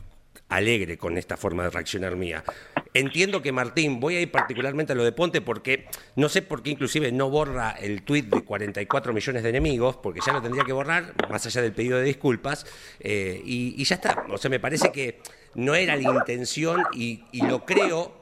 [0.49, 2.45] alegre con esta forma de reaccionar mía.
[2.95, 6.63] Entiendo que Martín, voy a ir particularmente a lo de Ponte porque no sé por
[6.63, 10.65] qué inclusive no borra el tuit de 44 millones de enemigos, porque ya lo tendría
[10.65, 12.67] que borrar, más allá del pedido de disculpas,
[13.01, 14.27] eh, y, ya está.
[14.29, 15.21] O sea, me parece que
[15.55, 18.21] no era la intención y, y lo creo,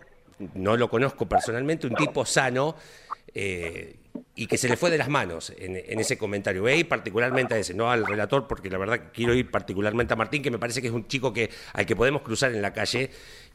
[0.54, 2.76] no lo conozco personalmente, un tipo sano
[3.34, 3.96] eh,
[4.34, 6.62] y que se le fue de las manos en, ese comentario.
[6.62, 10.14] Voy a ir particularmente a ese, no al relator, porque la verdad quiero ir particularmente
[10.14, 12.62] a Martín, que me parece que es un chico que, al que podemos cruzar en
[12.62, 13.10] la calle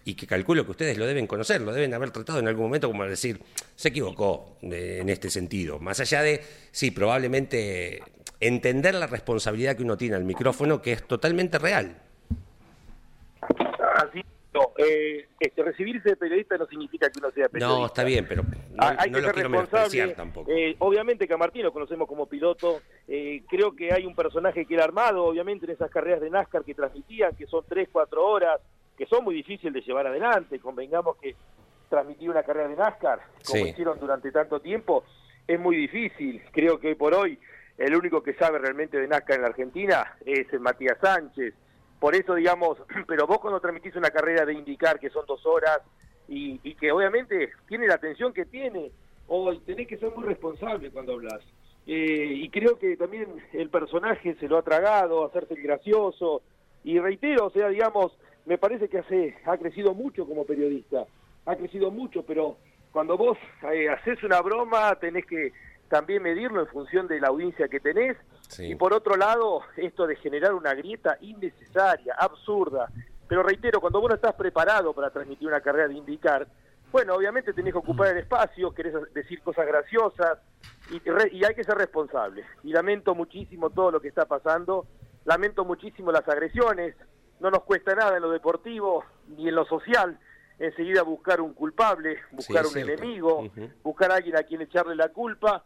[0.05, 2.87] y que calculo que ustedes lo deben conocer, lo deben haber tratado en algún momento
[2.87, 3.41] como decir,
[3.75, 5.79] se equivocó eh, en este sentido.
[5.79, 8.01] Más allá de, sí, probablemente
[8.39, 11.97] entender la responsabilidad que uno tiene al micrófono, que es totalmente real.
[14.61, 17.79] Así eh, este, recibirse de periodista no significa que uno sea periodista.
[17.79, 20.07] No, está bien, pero no, ah, hay que ser responsable.
[20.13, 20.51] tampoco.
[20.51, 22.81] Eh, obviamente que a Martín lo conocemos como piloto.
[23.07, 26.63] Eh, creo que hay un personaje que era armado, obviamente, en esas carreras de NASCAR
[26.63, 28.61] que transmitían, que son 3, 4 horas,
[28.97, 30.59] que son muy difíciles de llevar adelante.
[30.59, 31.35] Convengamos que
[31.89, 35.03] transmitir una carrera de NASCAR, como hicieron durante tanto tiempo,
[35.47, 36.41] es muy difícil.
[36.51, 37.39] Creo que hoy por hoy
[37.77, 41.53] el único que sabe realmente de NASCAR en la Argentina es Matías Sánchez
[41.99, 42.77] por eso, digamos,
[43.07, 45.79] pero vos cuando transmitís una carrera de indicar que son dos horas
[46.27, 48.91] y, que obviamente tiene la atención que tiene,
[49.27, 51.41] o tenés que ser muy responsable cuando hablas.
[51.87, 56.41] Eh, y creo que también el personaje se lo ha tragado, hacerse el gracioso.
[56.83, 61.05] Y reitero, o sea, digamos, me parece que hace, ha crecido mucho como periodista,
[61.45, 62.57] ha crecido mucho, pero
[62.91, 63.37] cuando vos
[63.73, 65.51] eh, haces una broma tenés que
[65.89, 68.17] también medirlo en función de la audiencia que tenés.
[68.57, 72.89] Y por otro lado, esto de generar una grieta innecesaria, absurda.
[73.27, 76.47] Pero reitero, cuando vos no estás preparado para transmitir una carrera de indicar,
[76.91, 80.39] bueno, obviamente tenés que ocupar el espacio, querés decir cosas graciosas
[80.91, 81.01] y,
[81.37, 82.45] y hay que ser responsable.
[82.63, 84.85] Y lamento muchísimo todo lo que está pasando,
[85.25, 86.95] lamento muchísimo las agresiones,
[87.39, 90.19] no nos cuesta nada en lo deportivo ni en lo social
[90.59, 93.49] enseguida buscar un culpable, buscar un enemigo,
[93.83, 95.65] buscar a alguien a quien echarle la culpa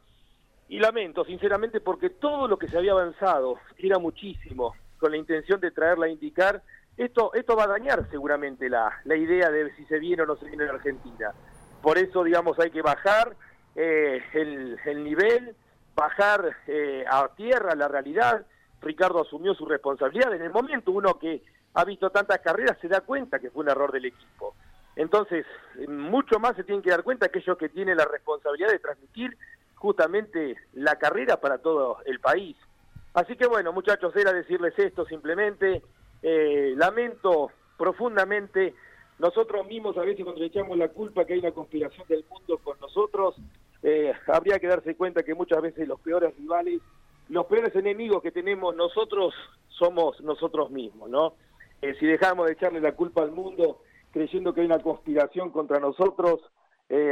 [0.69, 5.59] y lamento, sinceramente, porque todo lo que se había avanzado era muchísimo con la intención
[5.59, 6.61] de traerla a indicar.
[6.95, 10.35] Esto, esto va a dañar seguramente la, la idea de si se viene o no
[10.35, 11.31] se viene en Argentina.
[11.81, 13.35] Por eso, digamos, hay que bajar
[13.75, 15.55] eh, el, el, nivel,
[15.95, 18.45] bajar eh, a tierra la realidad.
[18.81, 20.35] Ricardo asumió su responsabilidad.
[20.35, 21.41] En el momento uno que
[21.73, 24.55] ha visto tantas carreras se da cuenta que fue un error del equipo.
[24.95, 25.45] Entonces,
[25.87, 29.37] mucho más se tienen que dar cuenta aquellos que tienen la responsabilidad de transmitir
[29.79, 32.55] justamente la carrera para todo el país.
[33.13, 35.81] Así que bueno, muchachos, era decirles esto simplemente.
[36.21, 38.75] Eh, lamento profundamente,
[39.19, 42.57] nosotros mismos a veces cuando le echamos la culpa que hay una conspiración del mundo
[42.57, 43.35] con nosotros,
[43.83, 46.81] eh, habría que darse cuenta que muchas veces los peores rivales,
[47.29, 49.33] los peores enemigos que tenemos nosotros
[49.69, 51.35] somos nosotros mismos, ¿no?
[51.81, 53.79] Eh, si dejamos de echarle la culpa al mundo
[54.11, 56.41] creyendo que hay una conspiración contra nosotros,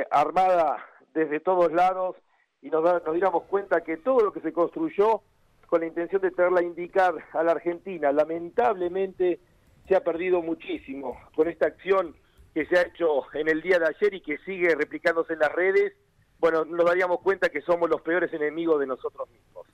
[0.10, 2.15] armada desde todos lados,
[2.61, 5.21] y nos, nos diéramos cuenta que todo lo que se construyó
[5.67, 9.39] con la intención de traerla a indicar a la Argentina, lamentablemente
[9.87, 12.15] se ha perdido muchísimo con esta acción
[12.53, 15.51] que se ha hecho en el día de ayer y que sigue replicándose en las
[15.51, 15.93] redes,
[16.39, 19.67] bueno, nos daríamos cuenta que somos los peores enemigos de nosotros mismos.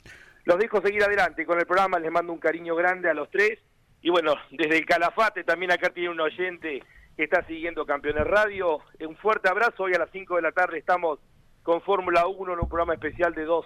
[0.46, 3.60] Los dejo seguir adelante con el programa, les mando un cariño grande a los tres.
[4.02, 6.84] Y bueno, desde el Calafate también acá tiene un oyente
[7.16, 10.80] que está siguiendo Campeones Radio, un fuerte abrazo, hoy a las 5 de la tarde
[10.80, 11.20] estamos
[11.64, 13.66] con Fórmula 1 en un programa especial de dos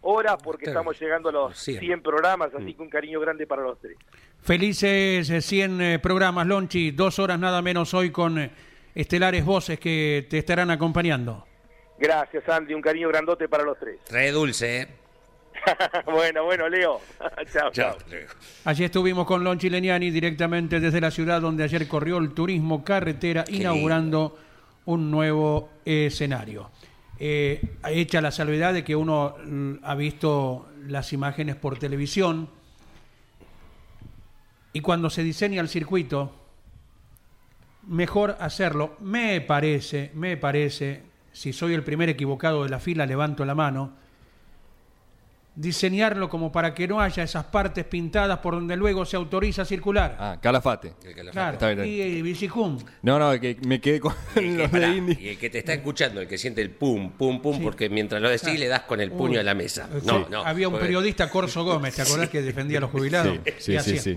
[0.00, 2.76] horas porque estamos llegando a los 100 programas, así mm.
[2.76, 3.96] que un cariño grande para los tres.
[4.42, 8.50] Felices 100 eh, programas, Lonchi, dos horas nada menos hoy con eh,
[8.94, 11.46] estelares voces que te estarán acompañando.
[11.98, 13.98] Gracias, Andy, un cariño grandote para los tres.
[14.10, 14.88] Re dulce, ¿eh?
[16.06, 17.00] bueno, bueno, Leo.
[17.52, 17.96] chao, chao.
[18.64, 23.44] Allí estuvimos con Lonchi Leniani directamente desde la ciudad donde ayer corrió el turismo carretera,
[23.48, 24.36] inaugurando
[24.86, 26.70] un nuevo escenario.
[27.18, 32.48] Eh, hecha la salvedad de que uno mm, ha visto las imágenes por televisión.
[34.72, 36.32] Y cuando se diseña el circuito,
[37.86, 43.44] mejor hacerlo, me parece, me parece, si soy el primer equivocado de la fila, levanto
[43.44, 43.92] la mano,
[45.56, 49.64] diseñarlo como para que no haya esas partes pintadas por donde luego se autoriza a
[49.64, 50.16] circular.
[50.18, 50.94] Ah, calafate.
[51.30, 52.78] Claro, y bicicum.
[53.02, 55.16] No, no, que me quedé con los de Indy.
[55.20, 58.20] Y el que te está escuchando, el que siente el pum, pum, pum, porque mientras
[58.20, 59.88] lo decís le das con el puño a la mesa.
[60.04, 60.44] No, no.
[60.44, 63.38] Había un periodista, Corso Gómez, ¿te acordás que defendía a los jubilados?
[63.58, 64.16] Sí, sí, sí,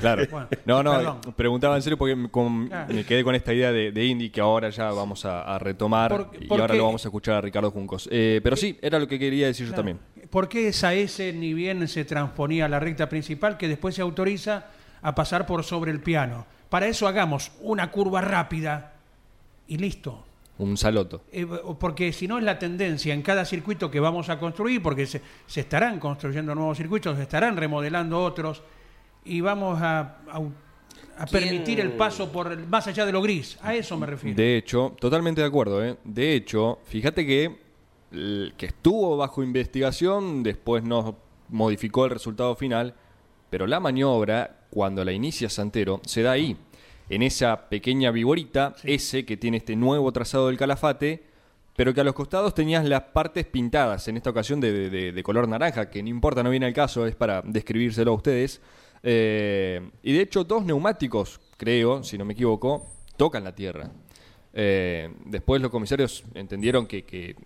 [0.00, 0.26] Claro.
[0.64, 4.70] no, no, preguntaba en serio porque me quedé con esta idea de, Indy que ahora
[4.70, 8.08] ya vamos a, retomar y ahora lo vamos a escuchar a Ricardo Juncos.
[8.10, 9.98] Eh, pero sí, era lo que quería decir yo también.
[10.32, 14.00] ¿Por qué esa S ni bien se transponía a la recta principal que después se
[14.00, 14.64] autoriza
[15.02, 16.46] a pasar por sobre el piano?
[16.70, 18.94] Para eso hagamos una curva rápida
[19.68, 20.24] y listo.
[20.56, 21.24] Un saloto.
[21.32, 21.46] Eh,
[21.78, 25.20] porque si no es la tendencia en cada circuito que vamos a construir, porque se,
[25.54, 28.62] estarán construyendo nuevos circuitos, se estarán remodelando otros,
[29.26, 30.16] y vamos a,
[31.30, 33.58] permitir el paso por más allá de lo gris.
[33.60, 34.34] A eso me refiero.
[34.34, 35.84] De hecho, totalmente de acuerdo.
[35.84, 35.98] ¿eh?
[36.04, 37.61] De hecho, fíjate que
[38.12, 41.16] que estuvo bajo investigación, después no
[41.48, 42.94] modificó el resultado final,
[43.50, 46.56] pero la maniobra, cuando la inicia Santero, se da ahí,
[47.08, 51.24] en esa pequeña viborita, ese que tiene este nuevo trazado del calafate,
[51.76, 55.88] pero que a los costados tenías las partes pintadas, en esta ocasión de, color naranja,
[55.90, 58.60] que no importa, no viene al caso, es para describírselo a ustedes.
[59.02, 63.90] Eh, y de hecho, dos neumáticos, creo, si no me equivoco, tocan la tierra.
[64.54, 67.36] Eh, después los comisarios entendieron que,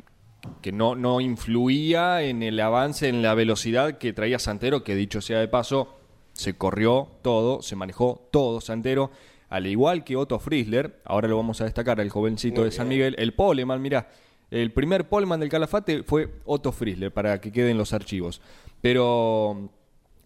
[0.63, 5.21] que no, no influía en el avance, en la velocidad que traía Santero, que dicho
[5.21, 5.95] sea de paso,
[6.33, 9.11] se corrió todo, se manejó todo Santero,
[9.49, 13.15] al igual que Otto Friesler, ahora lo vamos a destacar, el jovencito de San Miguel,
[13.19, 14.11] el poleman, mira,
[14.51, 18.41] el primer poleman del Calafate fue Otto Friesler, para que queden los archivos.
[18.81, 19.71] Pero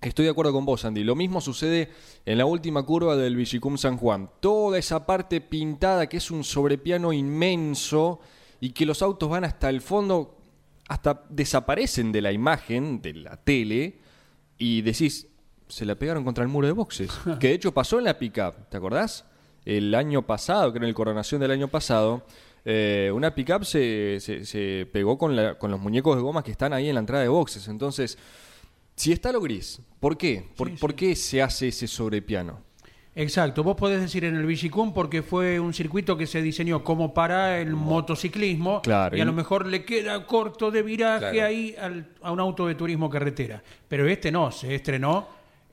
[0.01, 1.91] estoy de acuerdo con vos, Andy, lo mismo sucede
[2.27, 6.45] en la última curva del Vigicum San Juan, toda esa parte pintada que es un
[6.45, 8.21] sobrepiano inmenso,
[8.61, 10.37] y que los autos van hasta el fondo,
[10.89, 13.99] hasta desaparecen de la imagen, de la tele,
[14.59, 15.29] y decís,
[15.69, 17.11] se la pegaron contra el muro de boxes.
[17.41, 19.25] que de hecho pasó en la pickup, ¿te acordás?
[19.65, 22.25] El año pasado, que en el coronación del año pasado,
[22.65, 26.73] eh, una pickup se, se, pegó con, la, con los muñecos de goma que están
[26.73, 27.69] ahí en la entrada de boxes.
[27.69, 28.19] Entonces,
[29.01, 30.47] si está lo gris, ¿por qué?
[30.57, 32.61] ¿Por, qué se hace ese sobrepiano?
[33.15, 37.13] Exacto, vos podés decir en el Vigicum porque fue un circuito que se diseñó como
[37.13, 41.75] para el motociclismo claro, y a lo mejor le queda corto de viraje ahí
[42.23, 43.63] a un auto de turismo carretera.
[43.89, 45.29] Pero este no, se estrenó,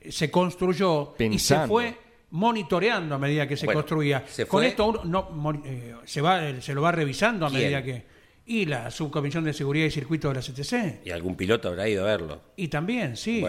[0.08, 1.96] se construyó y se fue
[2.30, 4.24] monitoreando a medida que se construía.
[4.48, 8.18] Con esto no, eh, se, va, se lo va revisando a medida que...
[8.46, 11.06] Y la Subcomisión de Seguridad y Circuito de la CTC.
[11.06, 12.40] Y algún piloto habrá ido a verlo.
[12.56, 13.44] Y también, sí.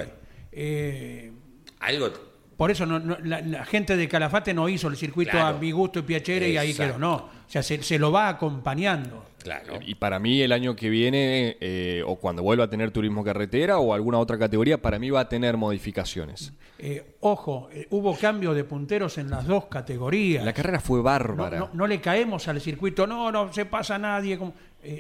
[0.52, 1.32] Eh,
[1.80, 2.12] algo
[2.60, 6.50] por eso la, gente de Calafate no hizo el circuito a mi gusto y piacere
[6.50, 7.00] y ahí quedó.
[7.00, 9.24] No, o sea, se, lo va acompañando.
[9.42, 9.80] Claro.
[9.82, 13.80] Y para mí el año que viene, eh, o cuando vuelva a tener turismo carretera
[13.80, 16.52] o alguna otra categoría, para mí va a tener modificaciones.
[16.78, 20.44] Eh, ojo, eh, hubo cambio de punteros en las dos categorías.
[20.44, 21.70] La carrera fue bárbara.
[21.72, 24.38] No, le caemos al circuito, no, no se pasa nadie.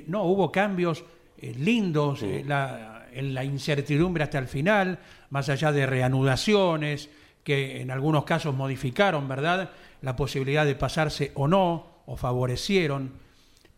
[0.07, 1.03] no, hubo cambios
[1.41, 7.09] lindos, la, en la incertidumbre hasta el final, más allá de reanudaciones
[7.49, 9.71] que en algunos casos modificaron, ¿verdad?,
[10.03, 13.11] la posibilidad de pasarse o no, o favorecieron.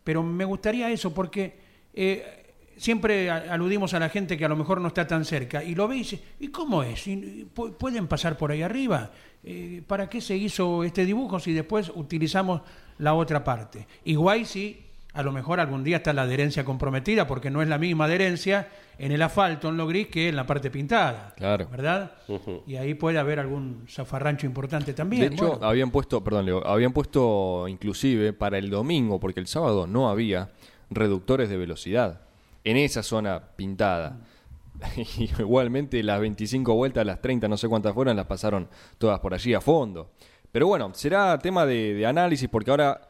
[0.04, 1.56] Pero me gustaría eso porque
[1.94, 5.74] eh, siempre aludimos a la gente que a lo mejor no está tan cerca y
[5.74, 7.08] lo ve y dice, ¿y cómo es?
[7.78, 9.10] ¿Pueden pasar por ahí arriba?
[9.42, 12.60] Eh, ¿Para qué se hizo este dibujo si después utilizamos
[12.98, 13.86] la otra parte?
[14.04, 17.76] Igual si a lo mejor algún día está la adherencia comprometida, porque no es la
[17.76, 21.34] misma adherencia en el asfalto, en lo gris, que en la parte pintada.
[21.36, 21.68] Claro.
[21.70, 22.12] ¿Verdad?
[22.66, 25.28] Y ahí puede haber algún zafarrancho importante también.
[25.28, 29.86] De hecho, habían puesto, perdón, Leo, habían puesto inclusive para el domingo, porque el sábado
[29.86, 30.50] no había
[30.88, 32.22] reductores de velocidad
[32.64, 34.18] en esa zona pintada.
[34.96, 39.32] Y igualmente las 25 vueltas, las 30, no sé cuántas fueron, las pasaron todas por
[39.32, 40.10] allí a fondo.
[40.50, 43.00] Pero bueno, será tema de análisis porque ahora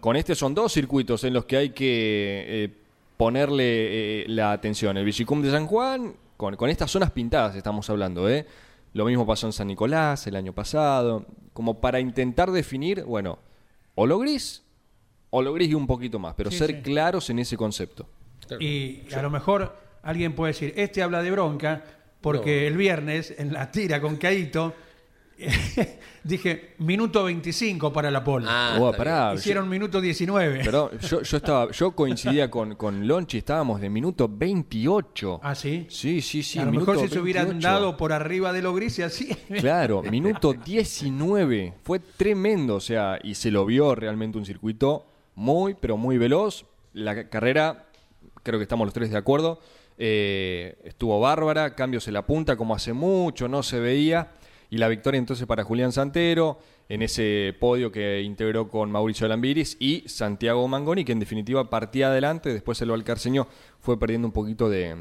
[0.00, 2.74] con este son dos circuitos en los que hay que eh,
[3.16, 4.96] ponerle eh, la atención.
[4.96, 8.46] El Vigicum de San Juan, con, estas zonas pintadas estamos hablando, ¿eh?
[8.94, 13.38] Lo mismo pasó en San Nicolás el año pasado, como para intentar definir, bueno,
[13.94, 14.62] o lo gris,
[15.30, 18.08] o lo gris y un poquito más, pero ser claros en ese concepto.
[18.60, 21.84] Y a lo mejor alguien puede decir, este habla de bronca,
[22.20, 24.74] porque el viernes en la tira con Caito
[26.24, 28.46] dije minuto 25 para la pole.
[28.48, 30.64] Ah, Oh, pará, Hicieron minuto 19.
[30.64, 35.40] Perdón, yo, yo estaba, yo coincidía con, con Lonchi, estábamos de minuto 28.
[35.42, 35.86] ah, sí.
[35.88, 36.58] Sí, sí, sí.
[36.58, 37.68] a lo mejor minuto si se hubieran 28.
[37.68, 39.36] dado por arriba de lo gris y así.
[39.60, 41.74] Claro, minuto 19.
[41.82, 46.64] Fue tremendo, o sea, y se lo vio realmente un circuito muy, pero muy veloz.
[46.92, 47.86] La carrera,
[48.42, 49.60] creo que estamos los tres de acuerdo,
[49.98, 54.32] eh, estuvo bárbara, cambios en la punta, como hace mucho no se veía.
[54.72, 56.58] Y la victoria entonces para Julián Santero,
[56.88, 62.06] en ese podio que integró con Mauricio Lambiris y Santiago Mangoni, que en definitiva partía
[62.06, 63.46] adelante, después el Valcarceño
[63.80, 64.96] fue perdiendo un poquito de,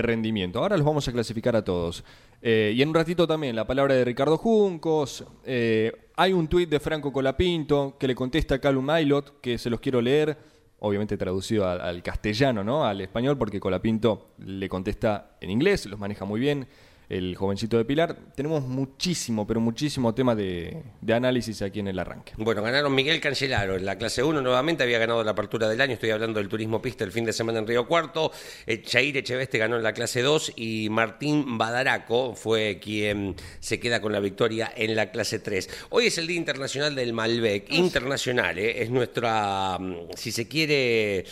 [0.00, 0.60] rendimiento.
[0.60, 2.04] Ahora los vamos a clasificar a todos.
[2.40, 5.26] Eh, y en un ratito también la palabra de Ricardo Juncos.
[5.44, 9.68] eh, hay un tuit de Franco Colapinto que le contesta a Calum Mailot, que se
[9.68, 10.38] los quiero leer,
[10.78, 12.86] obviamente traducido al, al castellano, ¿no?
[12.86, 16.66] Al español, porque Colapinto le contesta en inglés, los maneja muy bien
[17.12, 18.16] el jovencito de Pilar.
[18.34, 22.32] Tenemos muchísimo, pero muchísimo tema de, de análisis aquí en el arranque.
[22.38, 25.94] Bueno, ganaron Miguel Cancelaro en la clase 1 nuevamente, había ganado la apertura del año,
[25.94, 28.32] estoy hablando del turismo pista el fin de semana en Río Cuarto,
[28.66, 34.00] eh, Chair Echeveste ganó en la clase 2 y Martín Badaraco fue quien se queda
[34.00, 35.68] con la victoria en la clase 3.
[35.90, 41.26] Hoy es el Día Internacional del Malbec, internacional, eh, es nuestra, mm, si se quiere,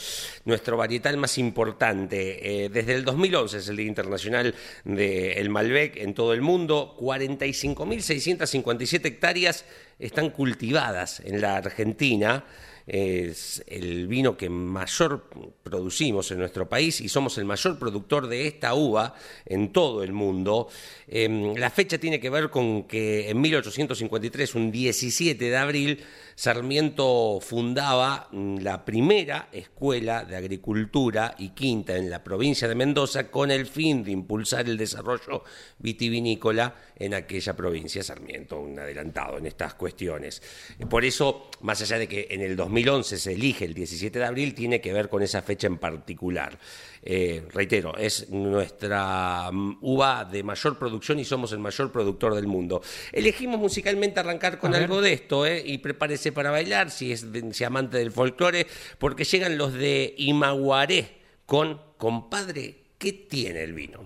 [0.44, 2.64] nuestro varietal más importante.
[2.64, 4.54] Eh, desde el 2011 es el Día Internacional
[4.84, 9.64] del Malbec en todo el mundo, 45.657 hectáreas
[9.98, 12.44] están cultivadas en la Argentina.
[12.86, 15.28] Es el vino que mayor
[15.62, 19.14] producimos en nuestro país y somos el mayor productor de esta uva
[19.46, 20.66] en todo el mundo.
[21.06, 26.00] Eh, la fecha tiene que ver con que en 1853, un 17 de abril,
[26.40, 33.30] Sarmiento fundaba mm, la primera escuela de agricultura y quinta en la provincia de Mendoza
[33.30, 35.44] con el fin de impulsar el desarrollo
[35.78, 38.02] vitivinícola en aquella provincia.
[38.02, 40.42] Sarmiento, un adelantado en estas cuestiones.
[40.88, 44.54] Por eso, más allá de que en el 2011 se elige el 17 de abril,
[44.54, 46.58] tiene que ver con esa fecha en particular.
[47.02, 52.46] Eh, reitero, es nuestra mm, uva de mayor producción y somos el mayor productor del
[52.46, 52.82] mundo.
[53.10, 55.62] Elegimos musicalmente arrancar con algo de esto, ¿eh?
[55.64, 58.66] y prepárese para bailar si es si amante del folclore,
[58.98, 64.00] porque llegan los de Imaguaré con Compadre, ¿qué tiene el vino?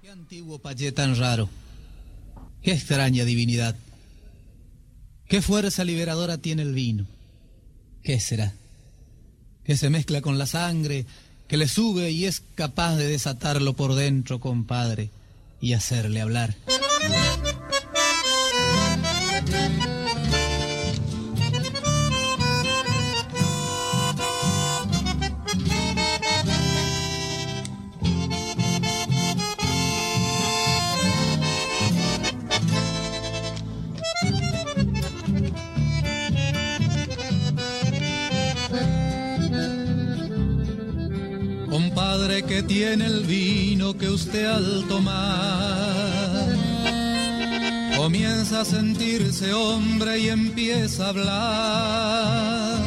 [0.00, 1.48] Qué antiguo payé tan raro.
[2.62, 3.76] Qué extraña divinidad.
[5.26, 7.06] Qué fuerza liberadora tiene el vino.
[8.02, 8.52] ¿Qué será?
[9.64, 11.06] Que se mezcla con la sangre,
[11.52, 15.10] que le sube y es capaz de desatarlo por dentro, compadre,
[15.60, 16.54] y hacerle hablar.
[42.40, 45.92] Que tiene el vino que usted al tomar
[47.96, 52.78] comienza a sentirse hombre y empieza a hablar.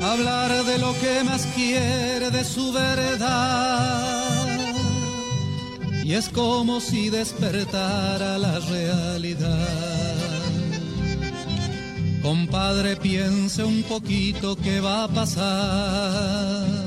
[0.00, 4.58] Hablar de lo que más quiere, de su verdad.
[6.04, 10.16] Y es como si despertara la realidad.
[12.22, 16.85] Compadre, piense un poquito qué va a pasar.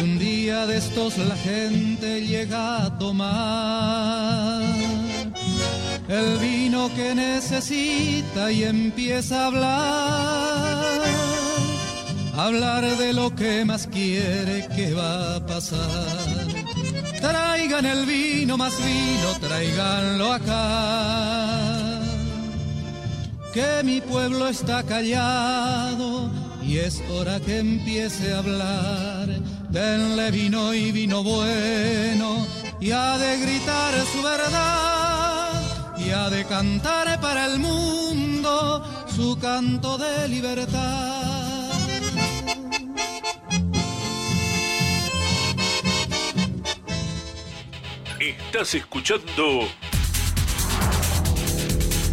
[0.00, 4.62] Un día de estos la gente llega a tomar
[6.08, 11.00] el vino que necesita y empieza a hablar,
[12.36, 16.46] hablar de lo que más quiere que va a pasar.
[17.20, 22.00] Traigan el vino, más vino, tráiganlo acá
[23.54, 26.28] que mi pueblo está callado
[26.66, 29.28] y es hora que empiece a hablar.
[29.70, 32.46] Denle vino y vino bueno
[32.80, 38.84] y ha de gritar su verdad y ha de cantar para el mundo
[39.14, 41.24] su canto de libertad.
[48.20, 49.68] Estás escuchando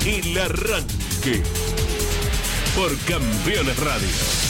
[0.06, 1.44] El Arranque
[2.76, 4.41] por Campeones Radio.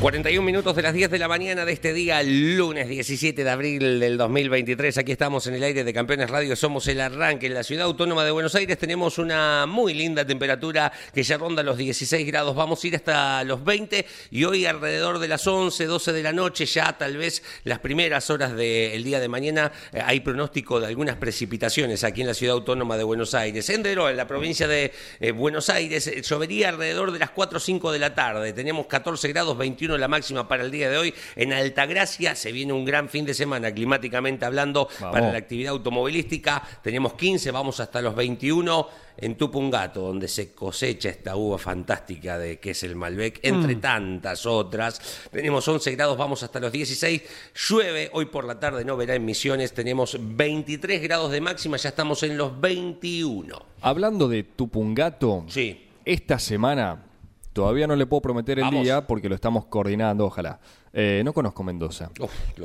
[0.00, 3.98] 41 minutos de las 10 de la mañana de este día, lunes 17 de abril
[3.98, 4.96] del 2023.
[4.96, 6.54] Aquí estamos en el aire de Campeones Radio.
[6.54, 8.78] Somos el arranque en la ciudad autónoma de Buenos Aires.
[8.78, 12.54] Tenemos una muy linda temperatura que ya ronda los 16 grados.
[12.54, 16.32] Vamos a ir hasta los 20 y hoy alrededor de las 11, 12 de la
[16.32, 20.86] noche, ya tal vez las primeras horas del día de mañana, eh, hay pronóstico de
[20.86, 23.68] algunas precipitaciones aquí en la ciudad autónoma de Buenos Aires.
[23.70, 27.60] En en la provincia de eh, Buenos Aires, eh, llovería alrededor de las 4 o
[27.60, 28.52] 5 de la tarde.
[28.52, 31.14] Tenemos 14 grados, 21 la máxima para el día de hoy.
[31.36, 36.62] En Altagracia se viene un gran fin de semana, climáticamente hablando, para la actividad automovilística.
[36.82, 38.88] Tenemos 15, vamos hasta los 21
[39.20, 43.80] en Tupungato, donde se cosecha esta uva fantástica de que es el Malbec, entre mm.
[43.80, 45.00] tantas otras.
[45.30, 47.22] Tenemos 11 grados, vamos hasta los 16.
[47.68, 49.72] Llueve, hoy por la tarde no verá emisiones.
[49.72, 53.66] Tenemos 23 grados de máxima, ya estamos en los 21.
[53.80, 55.88] Hablando de Tupungato, sí.
[56.04, 57.07] esta semana
[57.52, 60.60] Todavía no le puedo prometer el día porque lo estamos coordinando, ojalá.
[60.92, 62.10] Eh, no conozco Mendoza.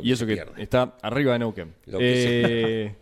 [0.02, 1.74] y eso que, está arriba de Neuquén.
[2.00, 2.96] Eh,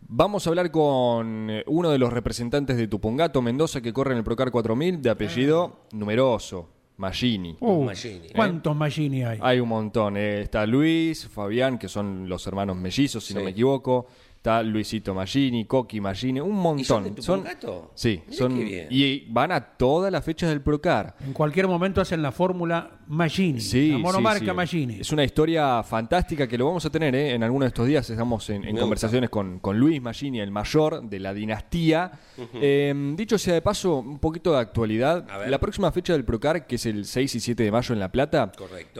[0.00, 4.18] vamos a hablar con eh, uno de los representantes de Tupungato, Mendoza, que corre en
[4.18, 5.88] el Procar 4000, de apellido ah.
[5.92, 6.70] numeroso.
[6.96, 7.56] Magini.
[7.58, 7.90] Uh,
[8.36, 9.40] ¿Cuántos Magini hay?
[9.42, 10.16] Hay un montón.
[10.16, 14.06] está Luis, Fabián, que son los hermanos mellizos, si no me equivoco.
[14.44, 17.14] Está Luisito Magini, Coqui Magini, un montón.
[17.16, 17.56] ¿Y son, de
[17.94, 21.16] Sí, son, y van a todas las fechas del Procar.
[21.24, 25.00] En cualquier momento hacen la fórmula Magini, sí, la monomarca Magini.
[25.00, 27.32] Es una historia fantástica que lo vamos a tener ¿eh?
[27.32, 28.10] en algunos de estos días.
[28.10, 32.12] Estamos en, conversaciones con, con, Luis Magini, el mayor de la dinastía.
[32.52, 35.26] Em, dicho sea de paso, un poquito de actualidad.
[35.48, 38.12] La próxima fecha del Procar, que es el 6 y 7 de mayo en La
[38.12, 38.52] Plata,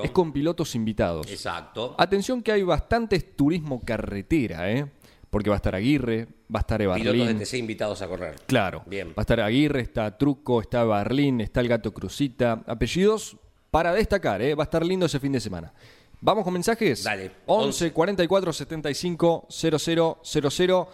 [0.02, 1.30] es con pilotos invitados.
[1.30, 1.94] Exacto.
[1.98, 4.86] Atención que hay bastantes turismo carretera, ¿eh?
[5.34, 7.10] Porque va a estar Aguirre, va a estar Evarlín.
[7.10, 8.36] Pilotos de TC invitados a correr.
[8.46, 8.84] Claro.
[8.86, 9.08] Bien.
[9.08, 12.62] Va a estar Aguirre, está Truco, está Barlín, está el Gato Crucita.
[12.68, 13.36] Apellidos
[13.72, 14.54] para destacar, ¿eh?
[14.54, 15.74] va a estar lindo ese fin de semana.
[16.20, 17.02] ¿Vamos con mensajes?
[17.02, 17.32] Dale.
[17.46, 20.86] 11 44 75 0000.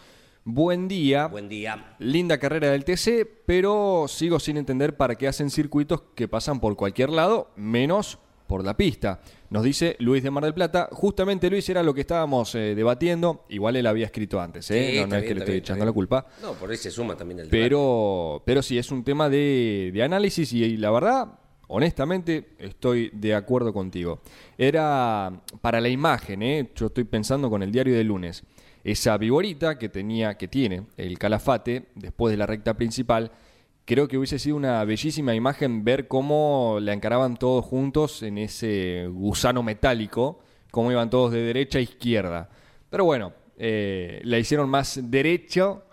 [0.45, 1.27] Buen día.
[1.27, 1.97] Buen día.
[1.99, 6.77] Linda carrera del TC, pero sigo sin entender para qué hacen circuitos que pasan por
[6.77, 8.19] cualquier lado, menos
[8.51, 9.21] por la pista.
[9.51, 10.89] Nos dice Luis de Mar del Plata.
[10.91, 13.45] Justamente Luis era lo que estábamos eh, debatiendo.
[13.49, 15.07] Igual él había escrito antes, ¿eh?
[15.09, 16.27] no, es que le estoy echando la culpa.
[16.43, 20.53] No, por ahí se suma también el pero, Pero sí, es un tema de, análisis
[20.53, 21.29] y, la verdad,
[21.69, 24.21] honestamente, estoy de acuerdo contigo.
[24.59, 25.31] Era
[25.61, 26.73] para la imagen, ¿eh?
[26.75, 28.43] Yo estoy pensando con el diario de lunes.
[28.83, 33.31] Esa viborita que tenía, que tiene el calafate después de la recta principal
[33.85, 39.09] creo que hubiese sido una bellísima imagen ver cómo la encaraban todos juntos en ese
[39.11, 42.49] gusano metálico, cómo iban todos de derecha a izquierda.
[42.89, 45.85] Pero bueno, eh, la hicieron más derecho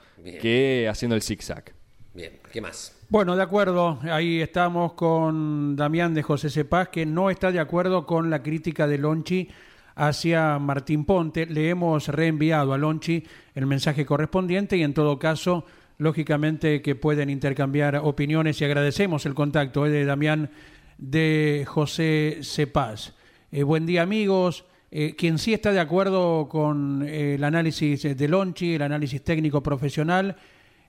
[0.41, 1.73] que haciendo el zigzag.
[2.13, 2.97] Bien, ¿qué más?
[3.09, 8.05] Bueno, de acuerdo, ahí estamos con Damián de José Cepaz, que no está de acuerdo
[8.05, 9.49] con la crítica de Lonchi
[9.95, 11.45] hacia Martín Ponte.
[11.45, 13.23] Le hemos reenviado a Lonchi
[13.55, 15.65] el mensaje correspondiente y en todo caso
[15.97, 20.49] lógicamente que pueden intercambiar opiniones y agradecemos el contacto eh, de Damián
[20.97, 23.13] de José Cepaz.
[23.51, 24.65] Eh, buen día amigos.
[24.89, 30.37] Eh, quien sí está de acuerdo con el análisis de Lonchi, el análisis técnico profesional,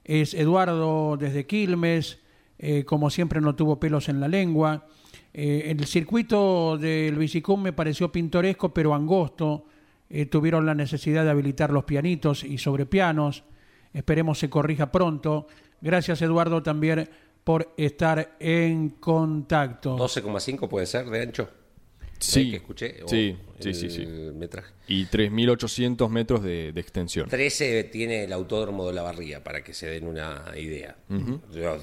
[0.05, 2.19] es Eduardo desde Quilmes,
[2.85, 4.87] como siempre no tuvo pelos en la lengua.
[5.33, 9.65] el circuito del Bicicum me pareció pintoresco pero angosto.
[10.31, 13.43] tuvieron la necesidad de habilitar los pianitos y sobrepianos.
[13.93, 15.47] Esperemos se corrija pronto.
[15.81, 17.09] Gracias, Eduardo, también
[17.43, 19.97] por estar en contacto.
[19.97, 21.49] 12,5 puede ser de ancho.
[22.19, 22.95] Sí, que escuché.
[23.07, 24.05] Sí, sí, sí, sí.
[24.05, 24.73] Metraje.
[24.87, 27.29] Y 3.800 metros de, extensión.
[27.29, 30.97] 13 tiene el autódromo de la Barría, para que se den una idea.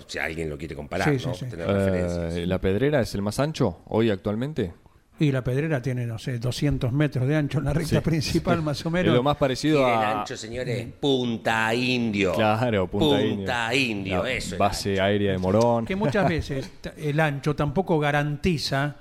[0.06, 1.32] si alguien lo quiere comparar, ¿no?
[1.42, 4.74] Eh, ¿La Pedrera es el más ancho hoy actualmente?
[5.18, 8.84] Y la pedrera tiene, no sé, 200 metros de ancho en la recta principal, más
[8.84, 9.08] o menos.
[9.08, 10.12] Es lo más parecido a.
[10.12, 12.34] El ancho, señores, Punta Indio.
[12.34, 14.26] Claro, Punta, punta Indio.
[14.26, 14.58] eso.
[14.58, 15.86] Base aérea de Morón.
[15.86, 18.96] Que muchas veces el ancho tampoco garantiza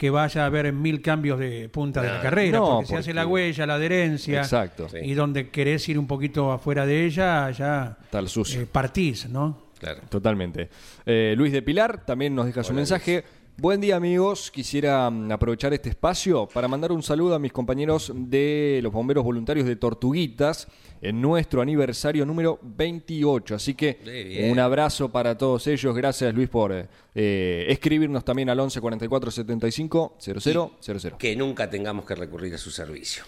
[0.00, 3.26] que vaya a haber mil cambios de punta de la carrera, porque, se hace la
[3.26, 4.86] huella, la adherencia, Exacto.
[5.00, 9.70] y donde querés ir un poquito afuera de ella, ya Tal eh, partís, ¿no?
[9.78, 10.00] Claro.
[10.08, 10.70] Totalmente.
[11.04, 13.24] Eh, Luis de Pilar también nos deja su mensaje.
[13.56, 18.12] Buen día amigos, quisiera mm, aprovechar este espacio para mandar un saludo a mis compañeros
[18.14, 20.66] de los bomberos voluntarios de Tortuguitas
[21.02, 23.54] en nuestro aniversario número 28.
[23.54, 25.94] Así que un abrazo para todos ellos.
[25.94, 32.14] Gracias Luis por eh, escribirnos también al 11 44 75 00 Que nunca tengamos que
[32.14, 33.24] recurrir a su servicio.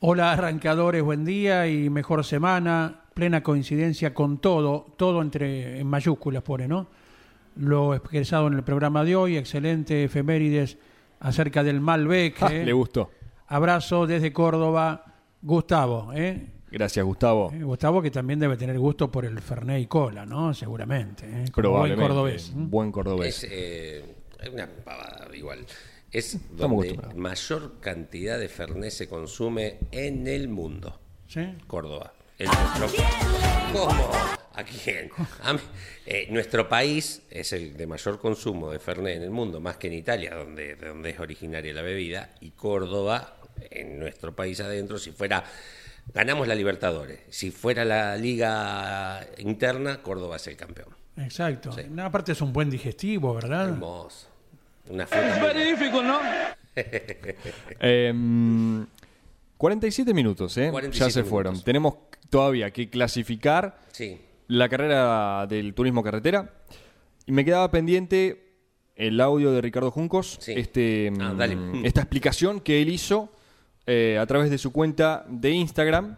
[0.00, 3.04] Hola arrancadores, buen día y mejor semana.
[3.14, 6.88] Plena coincidencia con todo, todo entre en mayúsculas pone, ¿no?
[7.56, 10.78] Lo expresado en el programa de hoy, excelente efemérides
[11.20, 12.42] acerca del Malbec.
[12.42, 13.10] Ah, le gustó.
[13.48, 15.04] Abrazo desde Córdoba,
[15.42, 16.12] Gustavo.
[16.14, 16.50] ¿eh?
[16.70, 17.52] Gracias, Gustavo.
[17.52, 20.52] Eh, Gustavo, que también debe tener gusto por el Fernet y Cola, ¿no?
[20.52, 21.24] Seguramente.
[21.26, 21.44] ¿eh?
[21.54, 22.52] Buen cordobés.
[22.54, 23.44] Buen cordobés.
[23.44, 24.16] Es eh,
[24.52, 25.64] una pavada, igual.
[26.10, 30.98] Es donde mayor cantidad de Fernet se consume en el mundo.
[31.26, 31.40] ¿Sí?
[31.66, 32.12] Córdoba.
[32.44, 33.04] Nuestro...
[33.72, 34.10] ¿Cómo?
[34.54, 35.10] ¿A quién?
[36.06, 39.88] Eh, nuestro país es el de mayor consumo de Fernet en el mundo, más que
[39.88, 43.36] en Italia, donde, donde es originaria la bebida, y Córdoba,
[43.70, 45.44] en nuestro país adentro, si fuera
[46.12, 47.20] ganamos la Libertadores.
[47.28, 50.88] Si fuera la liga interna, Córdoba es el campeón.
[51.16, 51.74] Exacto.
[52.00, 53.68] Aparte es un buen digestivo, ¿verdad?
[53.68, 54.28] Hermoso.
[54.88, 56.20] Una es magnífico, ¿no?
[59.56, 60.70] 47 em, minutos, ¿eh?
[60.92, 61.60] ya se fueron.
[61.62, 61.94] Tenemos
[62.30, 63.78] todavía que clasificar
[64.48, 66.54] la carrera del turismo carretera.
[67.26, 68.46] Y me quedaba pendiente
[68.94, 73.30] el audio de Ricardo Juncos, este, ah, em, esta explicación que él hizo
[73.86, 76.16] eh, a través de su cuenta de Instagram.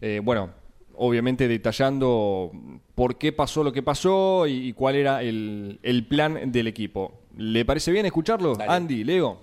[0.00, 0.50] Eh, bueno,
[0.96, 2.50] obviamente detallando
[2.94, 7.20] por qué pasó lo que pasó y, cuál era el, plan del equipo.
[7.36, 8.56] ¿Le parece bien escucharlo?
[8.66, 9.40] Andy, Leo,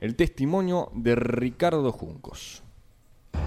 [0.00, 2.62] el testimonio de Ricardo Juncos.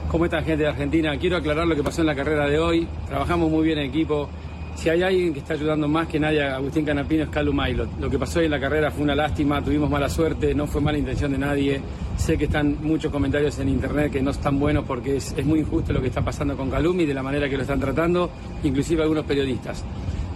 [0.09, 1.17] ¿Cómo está gente de Argentina?
[1.17, 2.87] Quiero aclarar lo que pasó en la carrera de hoy.
[3.07, 4.29] Trabajamos muy bien en equipo.
[4.75, 7.99] Si hay alguien que está ayudando más que nadie Agustín Canapino es Calu Mailot.
[7.99, 10.81] Lo que pasó hoy en la carrera fue una lástima, tuvimos mala suerte, no fue
[10.81, 11.81] mala intención de nadie.
[12.17, 15.93] Sé que están muchos comentarios en internet que no están buenos porque es, muy injusto
[15.93, 18.29] lo que está pasando con Calum y de la manera que lo están tratando,
[18.63, 19.83] inclusive algunos periodistas.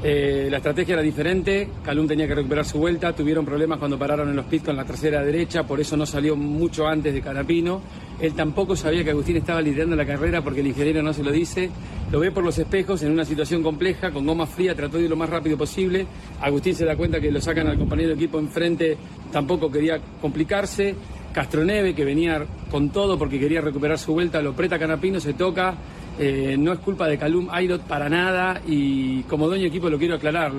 [0.03, 4.30] Eh, la estrategia era diferente, Calum tenía que recuperar su vuelta, tuvieron problemas cuando pararon
[4.30, 7.82] en los pits con la trasera derecha, por eso no salió mucho antes de Canapino.
[8.20, 11.32] Él tampoco sabía que Agustín estaba liderando la carrera porque el ingeniero no se lo
[11.32, 11.70] dice.
[12.11, 15.09] Lo ve por los espejos en una situación compleja, con goma fría, trató de ir
[15.09, 16.07] lo más rápido posible.
[16.41, 18.97] Agustín se da cuenta que lo sacan al compañero de equipo enfrente,
[19.32, 20.95] tampoco quería complicarse.
[21.34, 25.76] Castroneve, que venía con todo porque quería recuperar su vuelta, lo preta Canapino, se toca,
[26.18, 29.97] eh, no es culpa de Calum Ayrot para nada y como dueño de equipo lo
[29.97, 30.53] quiero aclarar.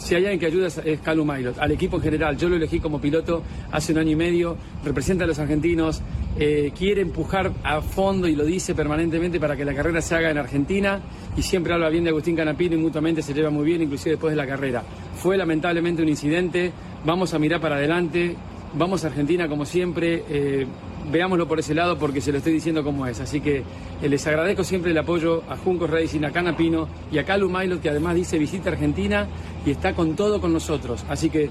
[0.00, 1.58] Si hay alguien que ayuda es Calum Ayrot.
[1.58, 5.24] Al equipo en general, yo lo elegí como piloto hace un año y medio, representa
[5.24, 6.02] a los argentinos,
[6.38, 10.30] eh, quiere empujar a fondo y lo dice permanentemente para que la carrera se haga
[10.30, 11.00] en Argentina
[11.36, 14.32] y siempre habla bien de Agustín Canapino y mutuamente se lleva muy bien, inclusive después
[14.32, 14.82] de la carrera.
[15.16, 16.72] Fue lamentablemente un incidente,
[17.04, 18.36] vamos a mirar para adelante,
[18.74, 20.24] vamos a Argentina como siempre.
[20.28, 20.66] Eh,
[21.10, 23.20] veámoslo por ese lado porque se lo estoy diciendo como es.
[23.20, 23.62] Así que
[24.02, 27.80] eh, les agradezco siempre el apoyo a Juncos Racing, a Canapino y a Calu Milo,
[27.80, 29.26] que además dice visita Argentina
[29.64, 31.04] y está con todo con nosotros.
[31.08, 31.50] Así que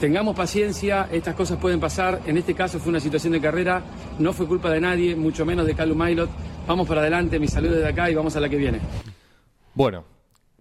[0.00, 2.20] tengamos paciencia, estas cosas pueden pasar.
[2.26, 3.82] En este caso fue una situación de carrera,
[4.18, 6.30] no fue culpa de nadie, mucho menos de Calu Milot.
[6.66, 8.80] Vamos para adelante, mi saludo desde acá y vamos a la que viene.
[9.74, 10.04] Bueno,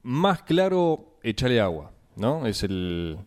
[0.04, 2.46] más claro, échale agua, ¿no?
[2.46, 3.18] Es el.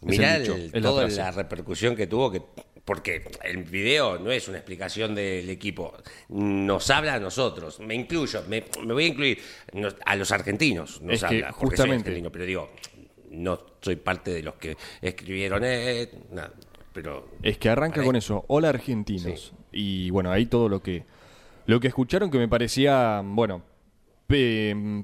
[0.00, 0.38] Mirá
[0.82, 2.42] toda la repercusión que tuvo, que
[2.84, 5.94] porque el video no es una explicación del equipo,
[6.28, 9.38] nos habla a nosotros, me incluyo, me, voy a incluir.
[10.04, 12.70] A los argentinos, nos habla, justamente, pero digo,
[13.30, 16.10] no soy parte de los que escribieron, eh,
[16.92, 17.28] pero...
[17.42, 21.04] Es que arranca con eso, hola argentinos, y bueno, ahí todo lo que,
[21.66, 23.62] lo que escucharon que me parecía, bueno,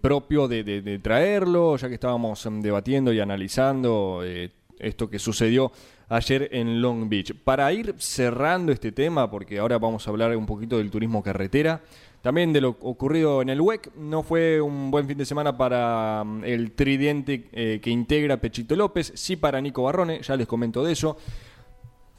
[0.00, 4.50] propio de, traerlo, ya que estábamos em, debatiendo y analizando eh,
[4.80, 5.72] esto que sucedió
[6.08, 7.34] ayer en Long Beach.
[7.44, 11.82] Para ir cerrando este tema, porque ahora vamos a hablar un poquito del turismo carretera,
[12.22, 16.24] también de lo ocurrido en el WEC, no fue un buen fin de semana para
[16.24, 20.82] mm, el tridente eh, que integra Pechito López, sí para Nico Barrone, ya les comento
[20.82, 21.16] de eso.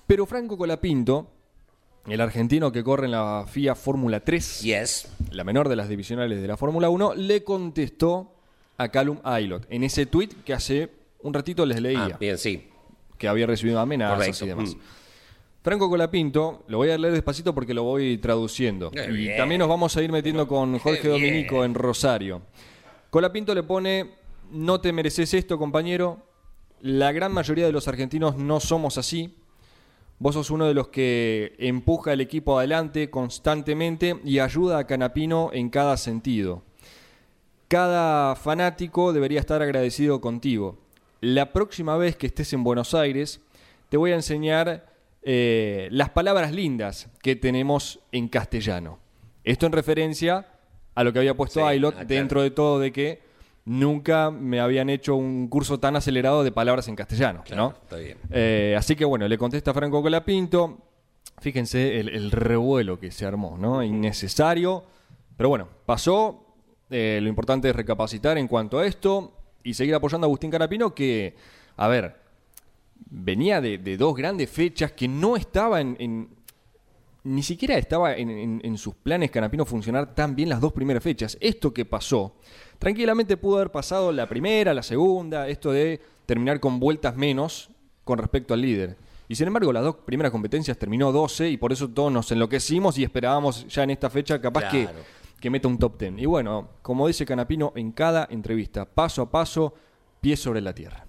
[0.08, 1.28] Pero Franco Colapinto,
[2.08, 5.12] el argentino que corre en la FIA Fórmula 3, yes.
[5.32, 8.34] la menor de las divisionales de la Fórmula 1, le contestó
[8.78, 10.90] a Callum Aylot en ese tweet que hace
[11.22, 12.10] un ratito les leía.
[12.14, 12.70] Ah, bien, sí
[13.20, 14.76] que había recibido amenazas y demás.
[14.76, 14.80] Mm.
[15.62, 18.90] Franco Colapinto, lo voy a leer despacito porque lo voy traduciendo.
[18.94, 22.42] y también nos vamos a ir metiendo con Jorge Dominico en Rosario.
[23.12, 24.16] Colapinto le pone,
[24.52, 26.26] no te mereces esto, compañero.
[26.82, 29.36] La gran mayoría de los argentinos no somos así.
[30.18, 35.50] Vos sos uno de los que empuja el equipo adelante constantemente y ayuda a Canapino
[35.54, 36.64] en cada sentido.
[37.68, 40.78] Cada fanático debería estar agradecido contigo
[41.22, 43.42] la próxima vez que estés en Buenos Aires,
[43.90, 44.86] te voy a enseñar
[45.22, 49.00] eh, las palabras lindas que tenemos en castellano.
[49.44, 50.48] Esto en referencia
[50.96, 53.22] a lo que había puesto Ailot ah, dentro de todo de que
[53.66, 57.44] nunca me habían hecho un curso tan acelerado de palabras en castellano.
[57.56, 57.74] ¿no?
[58.32, 60.78] Eh, así que bueno, le contesta Franco Colapinto.
[61.40, 63.82] Fíjense el, revuelo que se armó, ¿no?
[63.82, 64.84] Innecesario.
[65.38, 66.46] Pero bueno, pasó.
[66.90, 69.39] Eh, lo importante es recapacitar en cuanto a esto
[69.70, 71.36] y seguir apoyando a Agustín Carapino, que,
[71.78, 72.16] a ver,
[72.96, 76.30] venía de, dos grandes fechas que no estaba en,
[77.24, 81.38] ni siquiera estaba en, sus planes Canapino funcionar tan bien las dos primeras fechas.
[81.40, 82.36] Esto que pasó,
[82.80, 87.70] tranquilamente pudo haber pasado la primera, la segunda, esto de terminar con vueltas menos
[88.04, 88.98] con respecto al líder.
[89.28, 92.98] Y sin embargo, las dos primeras competencias terminó 12 y por eso todos nos enloquecimos
[92.98, 94.88] y esperábamos ya en esta fecha capaz que,
[95.40, 96.14] que meta un top 10.
[96.18, 99.74] Y bueno, como dice Canapino en cada entrevista, paso a paso,
[100.22, 101.06] pie sobre la tierra.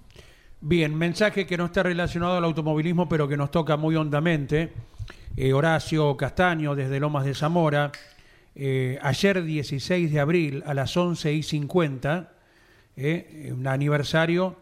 [0.60, 4.72] Bien, mensaje que no está relacionado al automovilismo, pero que nos toca muy hondamente.
[5.36, 7.90] Eh, Horacio Castaño, desde Lomas de Zamora.
[8.54, 12.32] Eh, ayer, 16 de abril, a las 11 y 50,
[12.96, 14.56] eh, un aniversario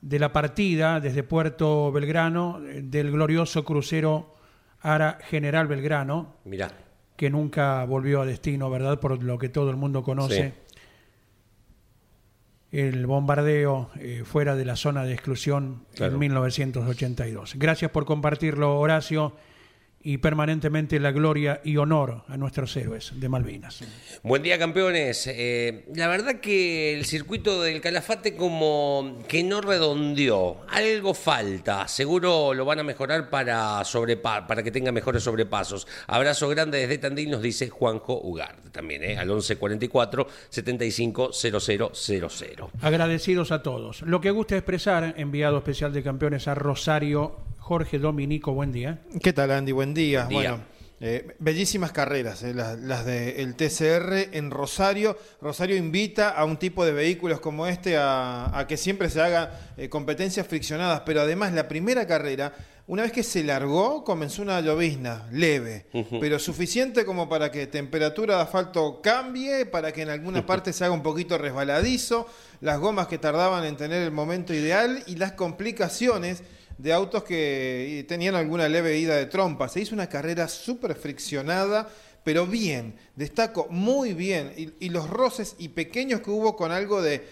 [0.00, 4.36] de la partida desde Puerto Belgrano del glorioso crucero
[4.80, 6.36] Ara General Belgrano.
[7.16, 9.00] Que nunca volvió a destino, ¿verdad?
[9.00, 10.54] Por lo que todo el mundo conoce
[12.72, 17.54] el bombardeo eh, fuera de la zona de exclusión en 1982.
[17.56, 19.32] Gracias por compartirlo, Horacio
[20.06, 23.80] y permanentemente la gloria y honor a nuestros héroes de Malvinas.
[24.22, 25.26] Buen día, campeones.
[25.26, 31.88] Eh, la verdad que el circuito del Calafate como que no redondeó, algo falta.
[31.88, 33.82] Seguro lo van a mejorar para,
[34.46, 35.88] para que tenga mejores sobrepasos.
[36.06, 39.18] Abrazo grande desde Tandil, nos dice Juanjo Ugarte también, ¿eh?
[39.18, 42.58] al 1144 750000.
[42.80, 44.02] Agradecidos a todos.
[44.02, 49.00] Lo que gusta expresar, enviado especial de campeones a Rosario Jorge Dominico, buen día.
[49.20, 49.72] ¿Qué tal, Andy?
[49.72, 50.28] Buen día.
[50.30, 50.60] Bueno,
[51.00, 55.18] eh, bellísimas carreras, eh, las, del TCR en Rosario.
[55.40, 59.88] Rosario invita a un tipo de vehículos como este a, que siempre se haga eh,
[59.88, 62.54] competencias friccionadas, pero además la primera carrera,
[62.86, 65.86] una vez que se largó, comenzó una llovizna leve,
[66.20, 70.84] pero suficiente como para que temperatura de asfalto cambie, para que en alguna parte se
[70.84, 72.28] haga un poquito resbaladizo,
[72.60, 76.44] las gomas que tardaban en tener el momento ideal y las complicaciones
[76.78, 79.68] de autos que tenían alguna leve ida de trompa.
[79.68, 81.88] Se hizo una carrera súper friccionada,
[82.22, 84.52] pero bien, destaco muy bien.
[84.78, 87.24] Y, los roces y pequeños que hubo con algo de,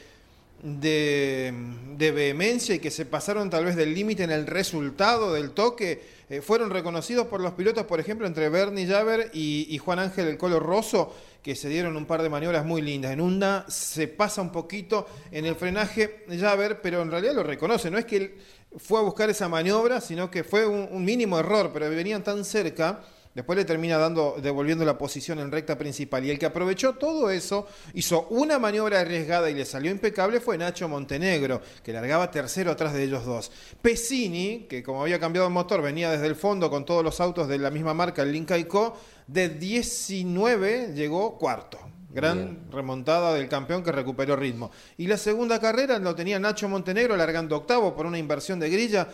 [0.62, 6.02] de, vehemencia y que se pasaron tal vez del límite en el resultado del toque,
[6.30, 10.38] eh, fueron reconocidos por los pilotos, por ejemplo, entre Bernie Javer y, Juan Ángel El
[10.38, 13.12] Colo Rosso que se dieron un par de maniobras muy lindas.
[13.12, 17.90] En una se pasa un poquito en el frenaje Javer, pero en realidad lo reconoce.
[17.90, 18.34] No es que él
[18.78, 23.02] fue a buscar esa maniobra, sino que fue un, mínimo error, pero venían tan cerca.
[23.34, 26.24] Después le termina dando, devolviendo la posición en recta principal.
[26.24, 30.56] Y el que aprovechó todo eso, hizo una maniobra arriesgada y le salió impecable, fue
[30.56, 33.50] Nacho Montenegro, que largaba tercero atrás de ellos dos.
[33.82, 37.48] Pesini, que como había cambiado el motor, venía desde el fondo con todos los autos
[37.48, 41.78] de la misma marca, el Link Co, de 19 llegó cuarto.
[42.10, 44.70] Gran remontada del campeón que recuperó ritmo.
[44.96, 49.08] Y la segunda carrera lo tenía Nacho Montenegro largando octavo por una inversión de grilla.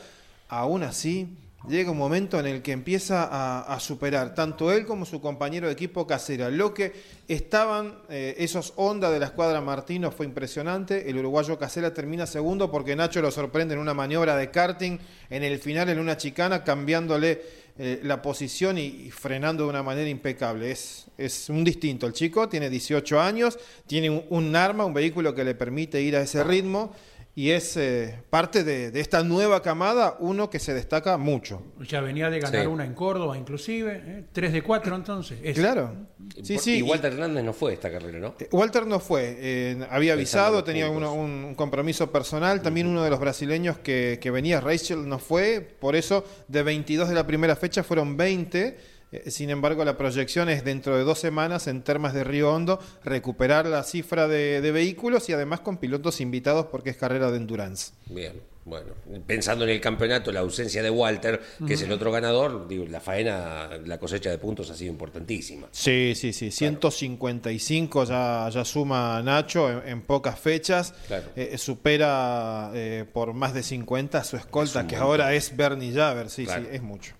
[0.48, 1.38] Aún así,
[1.68, 3.28] llega un momento en el que empieza
[3.62, 6.50] a, superar tanto él como su compañero de equipo Casera.
[6.50, 6.92] Lo que
[7.28, 11.10] estaban eh, esos ondas de la escuadra Martino fue impresionante.
[11.10, 14.98] El uruguayo Casera termina segundo porque Nacho lo sorprende en una maniobra de karting
[15.28, 17.42] en el final en una chicana cambiándole
[17.78, 20.70] eh, la posición y, frenando de una manera impecable.
[20.70, 22.06] Es, es un distinto.
[22.06, 26.22] El chico tiene 18 años, tiene un, arma, un vehículo que le permite ir a
[26.22, 26.92] ese ritmo
[27.34, 31.62] y es eh, parte de, esta nueva camada uno que se destaca mucho.
[31.88, 34.24] Ya venía de ganar una en Córdoba, inclusive, ¿eh?
[34.32, 35.38] 3 de 4 entonces.
[35.54, 35.94] Claro.
[36.42, 36.78] Sí, sí.
[36.78, 38.34] Y Walter Hernández no fue esta carrera, ¿no?
[38.38, 43.20] Eh, Walter no fue, eh, había avisado, tenía un compromiso personal, también uno de los
[43.20, 47.82] brasileños que, que venía, Rachel, no fue, por eso de 22 de la primera fecha
[47.82, 48.78] fueron 20 eh,
[49.26, 53.66] sin embargo, la proyección es dentro de dos semanas en Termas de Río Hondo recuperar
[53.66, 57.92] la cifra de, vehículos y además con pilotos invitados porque es carrera de endurance.
[58.06, 58.50] Bien.
[58.62, 58.92] Bueno,
[59.26, 63.00] pensando en el campeonato, la ausencia de Walter, que es el otro ganador, digo, la
[63.00, 65.66] faena, la cosecha de puntos ha sido importantísima.
[65.72, 66.50] Sí, sí, sí.
[66.50, 70.94] 155 ya, ya suma Nacho en, pocas fechas.
[71.34, 76.28] Eh, supera eh, por más de 50 a su escolta, que ahora es Bernie Javer.
[76.28, 77.14] Sí, sí, es mucho.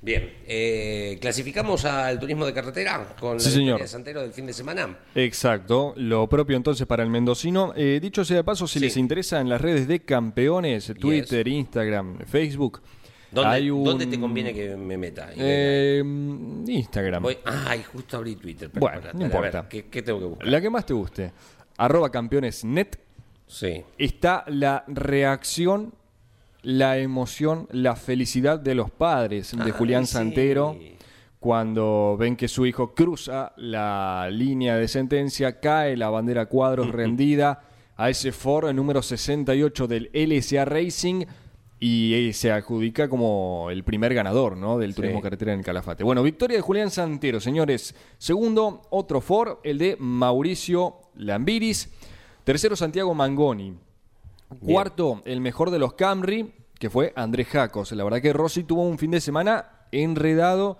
[0.00, 4.52] Bien, eh, ¿clasificamos al turismo de carretera con sí, la de Santero del fin de
[4.52, 4.96] semana?
[5.14, 7.72] Exacto, lo propio entonces para el mendocino.
[7.76, 12.18] Eh, dicho sea de paso, si les interesa en las redes de campeones, Twitter, Instagram,
[12.26, 12.80] Facebook,
[13.30, 15.30] ¿Dónde, te conviene que me meta?
[15.36, 16.02] Eh,
[16.66, 17.26] Instagram.
[17.44, 18.70] Ay, justo abrí Twitter.
[18.72, 19.68] bueno, no importa.
[19.68, 20.48] ¿qué, tengo que buscar?
[20.48, 21.32] La que más te guste.
[21.76, 22.98] Arroba campeonesnet.
[23.46, 23.82] Sí.
[23.96, 25.94] Está la reacción
[26.62, 30.76] la emoción, la felicidad de los padres de Julián Santero
[31.40, 37.62] cuando ven que su hijo cruza la línea de sentencia, cae la bandera cuadros rendida
[37.96, 41.24] a ese Ford número 68 del LSA Racing
[41.80, 44.78] y se adjudica como el primer ganador ¿no?
[44.78, 46.02] del turismo carretera en el Calafate.
[46.02, 47.94] Bueno, victoria de Julián Santero, señores.
[48.18, 51.88] Segundo, otro Ford, el de Mauricio Lambiris.
[52.42, 53.76] Tercero, Santiago Mangoni.
[54.64, 57.92] Cuarto, el mejor de los Camry, que fue Andrés Jacos.
[57.92, 60.78] La verdad que Rossi tuvo un fin de semana enredado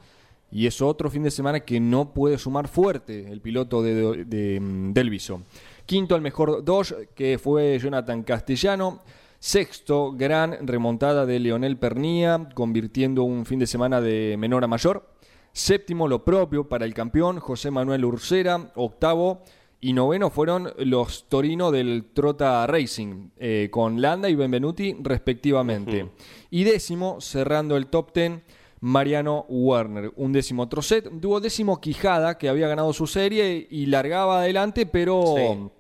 [0.51, 4.59] y es otro fin de semana que no puede sumar fuerte el piloto de, de,
[4.93, 5.43] Delviso.
[5.85, 9.01] Quinto, el mejor dos, que fue Jonathan Castellano.
[9.41, 15.07] Sexto, gran remontada de Leonel Pernía, convirtiendo un fin de semana de menor a mayor.
[15.53, 18.71] Séptimo, lo propio para el campeón José Manuel Ursera.
[18.75, 19.43] Octavo
[19.81, 26.09] y noveno fueron los Torino del Trota Racing, eh, con Landa y Benvenuti respectivamente.
[26.51, 28.43] Y décimo, cerrando el top ten,
[28.81, 30.13] Mariano Werner.
[30.17, 35.71] Un décimo Trocet, duodécimo Quijada, que había ganado su serie y largaba adelante, pero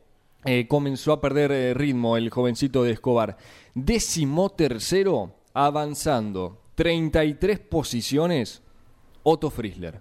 [0.44, 3.36] eh, comenzó a perder eh, ritmo el jovencito de Escobar.
[3.74, 8.62] Décimo tercero, avanzando 33 posiciones,
[9.24, 10.00] Otto Friesler.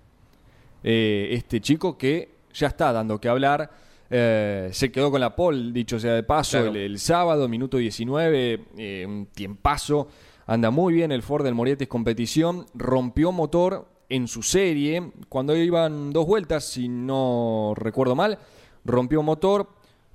[0.83, 5.99] este chico que ya está dando que hablar eh, se quedó con la pole, dicho
[5.99, 10.07] sea de paso, el, sábado, minuto 19, eh, un tiempazo.
[10.45, 12.65] Anda muy bien el Ford del Morietes competición.
[12.73, 15.11] Rompió motor en su serie.
[15.27, 18.39] Cuando iban dos vueltas, si no recuerdo mal,
[18.85, 19.67] rompió motor.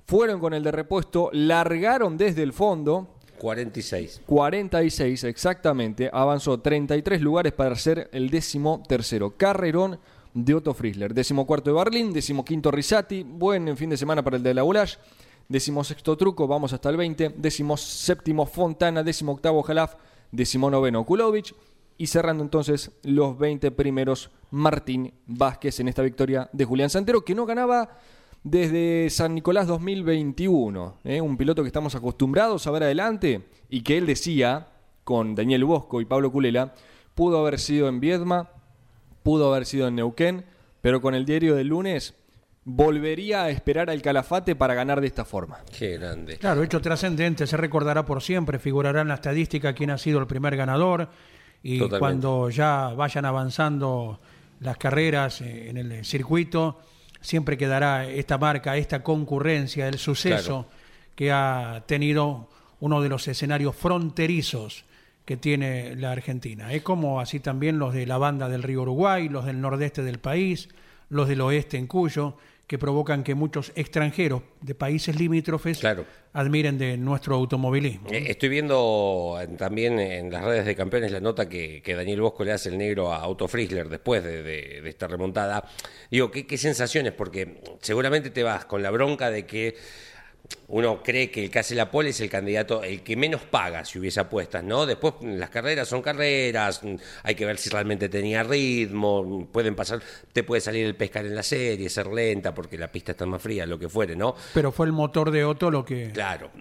[0.05, 3.07] Fueron con el de repuesto, largaron desde el fondo.
[3.37, 4.21] 46.
[4.25, 6.09] 46, exactamente.
[6.11, 9.35] Avanzó 33 lugares para ser el décimo tercero.
[9.37, 9.99] Carrerón
[10.33, 11.13] de Otto Friesler.
[11.13, 14.63] Décimo cuarto de Barlin, décimo quinto Risati, buen fin de semana para el de la
[14.63, 14.95] Ulash.
[15.47, 17.35] Décimo sexto Truco, vamos hasta el 20.
[17.37, 19.95] Décimo séptimo Fontana, décimo octavo Jalaf,
[20.31, 21.53] décimo noveno Kulovic.
[21.97, 27.35] Y cerrando entonces los 20 primeros Martín Vázquez en esta victoria de Julián Santero, que
[27.35, 27.97] no ganaba
[28.43, 30.97] desde San Nicolás 2021.
[31.03, 31.21] ¿eh?
[31.21, 34.69] Un piloto que estamos acostumbrados a ver adelante y que él decía,
[35.03, 36.73] con Daniel Bosco y Pablo Culela,
[37.15, 38.49] pudo haber sido en Viedma,
[39.23, 40.45] pudo haber sido en Neuquén,
[40.81, 42.13] pero con el diario del lunes
[42.65, 45.59] volvería a esperar al Calafate para ganar de esta forma.
[45.77, 46.37] Qué grande.
[46.37, 50.27] Claro, hecho trascendente, se recordará por siempre, figurará en la estadística quién ha sido el
[50.27, 51.09] primer ganador
[51.61, 54.19] y cuando ya vayan avanzando
[54.59, 56.79] las carreras eh, en el circuito,
[57.21, 60.67] siempre quedará esta marca, esta concurrencia, el suceso
[61.15, 62.49] que ha tenido
[62.79, 64.85] uno de los escenarios fronterizos
[65.25, 66.73] que tiene la Argentina.
[66.73, 70.19] Es como así también los de la banda del río Uruguay, los del nordeste del
[70.19, 70.69] país,
[71.09, 75.81] los del oeste en Cuyo, que provocan que muchos extranjeros de países limítrofes
[76.31, 78.09] admiren de nuestro automovilismo.
[78.09, 82.53] Eh, estoy viendo también en las redes de campeones la nota que, Daniel Bosco le
[82.53, 85.63] hace el negro a Otto Friesler después de, esta remontada.
[86.09, 87.13] Digo, ¿qué, ¿qué sensaciones?
[87.13, 89.75] Porque seguramente te vas con la bronca de que
[90.67, 93.85] uno cree que el que hace la pole es el candidato, el que menos paga
[93.85, 94.85] si hubiese apuestas, ¿no?
[94.85, 96.81] Después las carreras son carreras,
[97.21, 101.35] hay que ver si realmente tenía ritmo, pueden pasar, te puede salir el pescar en
[101.35, 104.35] la serie, ser lenta porque la pista está más fría, lo que fuere, ¿no?
[104.53, 106.11] Pero fue el motor de Otto lo que...
[106.11, 106.51] Claro,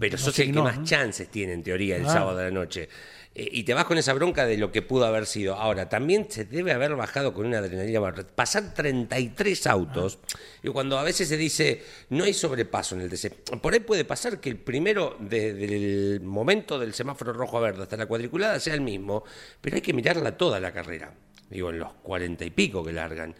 [0.00, 2.88] pero sos el que más chances tiene en teoría el sábado de la noche.
[3.34, 5.54] Eh, y te vas con esa bronca de lo que pudo haber sido.
[5.56, 8.14] Ahora, también se debe haber bajado con una adrenalina.
[8.34, 10.18] Pasar 33 autos,
[10.62, 14.04] y cuando a veces se dice no hay sobrepaso en el TC, por ahí puede
[14.04, 18.60] pasar que el primero, desde el momento del semáforo rojo a verde hasta la cuadriculada,
[18.60, 19.24] sea el mismo,
[19.60, 21.12] pero hay que mirarla toda la carrera.
[21.50, 23.34] Digo, en los cuarenta y pico que largan.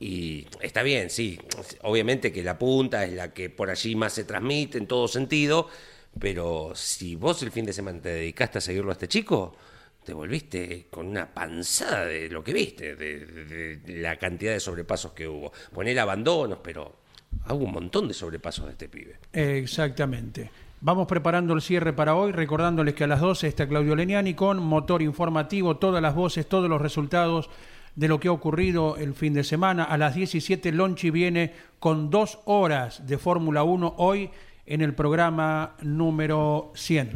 [0.00, 1.38] Y está bien, sí,
[1.82, 5.68] obviamente que la punta es la que por allí más se transmite en todo sentido
[6.18, 9.54] pero si vos el fin de semana te dedicaste a seguirlo a este chico,
[10.04, 15.28] te volviste con una panzada de lo que viste, de, la cantidad de sobrepasos que
[15.28, 15.52] hubo.
[15.72, 16.96] Poner abandonos, pero
[17.50, 19.16] hubo un montón de sobrepasos de este pibe.
[19.32, 20.50] Exactamente.
[20.80, 24.62] Vamos preparando el cierre para hoy, recordándoles que a las 12 está Claudio Leniani con
[24.62, 27.50] motor informativo, todas las voces, todos los resultados
[27.96, 29.84] de lo que ha ocurrido el fin de semana.
[29.84, 34.30] A las 17 Lonchi viene con dos horas de Fórmula 1 hoy
[34.68, 37.10] en el programa número 100.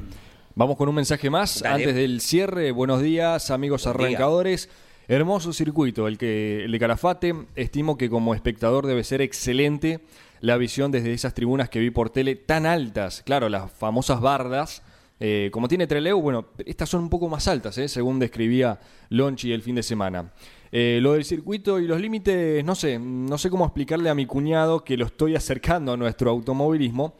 [0.55, 2.73] Vamos con un mensaje más antes del cierre.
[2.73, 4.71] Buenos días, amigos arrancadores.
[5.07, 7.35] Hermoso circuito, el, que, el de Calafate.
[7.55, 10.01] Estimo que como espectador debe ser excelente
[10.41, 13.23] la visión desde esas tribunas que vi por tele tan altas.
[13.23, 14.83] Claro, las famosas bardas.
[15.21, 18.81] Eh, como tiene Treleu, bueno, estas son un poco más altas, eh, según describía
[19.11, 20.33] Lonchi el fin de semana.
[20.73, 24.27] Eh, lo del circuito y los límites, no sé, no sé cómo explicarle a mi
[24.27, 27.15] cuñado que lo estoy acercando a nuestro automovilismo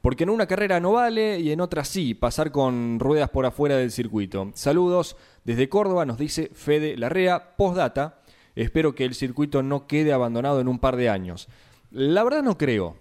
[0.00, 3.76] porque en una carrera no vale y en otra sí, pasar con ruedas por afuera
[3.76, 4.50] del circuito.
[4.54, 8.20] Saludos desde Córdoba, nos dice Fede Larrea, postdata.
[8.54, 11.48] Espero que el circuito no quede abandonado en un par de años.
[11.90, 12.96] La verdad no creo.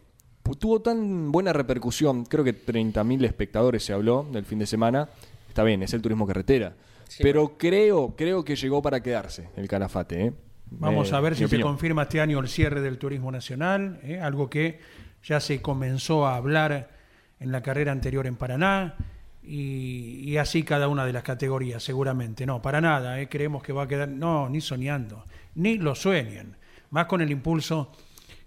[0.59, 5.09] Tuvo tan buena repercusión, creo que 30.000 espectadores se habló del fin de semana.
[5.49, 6.75] está bien, es el turismo carretera.
[7.21, 10.25] pero creo, creo que llegó para quedarse el Calafate.
[10.27, 10.33] ¿eh?
[10.71, 14.19] Vamos a ver si se confirma este año el cierre del turismo nacional, ¿eh?
[14.19, 14.79] algo que
[15.23, 16.89] ya se comenzó a hablar
[17.39, 18.95] en la carrera anterior en Paraná.
[19.43, 22.45] Y, así cada una de las categorías, seguramente.
[22.45, 23.29] No, para nada, ¿eh?
[23.29, 25.23] creemos que va a quedar, no, ni soñando,
[25.55, 26.57] ni lo sueñen,
[26.89, 27.91] más con el impulso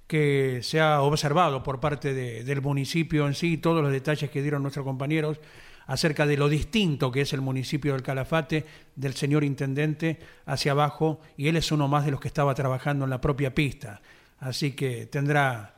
[0.06, 2.12] que se ha observado por parte
[2.42, 5.40] del municipio en sí, todos los detalles que dieron nuestros compañeros
[5.86, 11.20] acerca de lo distinto que es el municipio del Calafate, del señor intendente hacia abajo,
[11.36, 14.00] y él es uno más de los que estaba trabajando en la propia pista.
[14.38, 15.74] Así que tendrá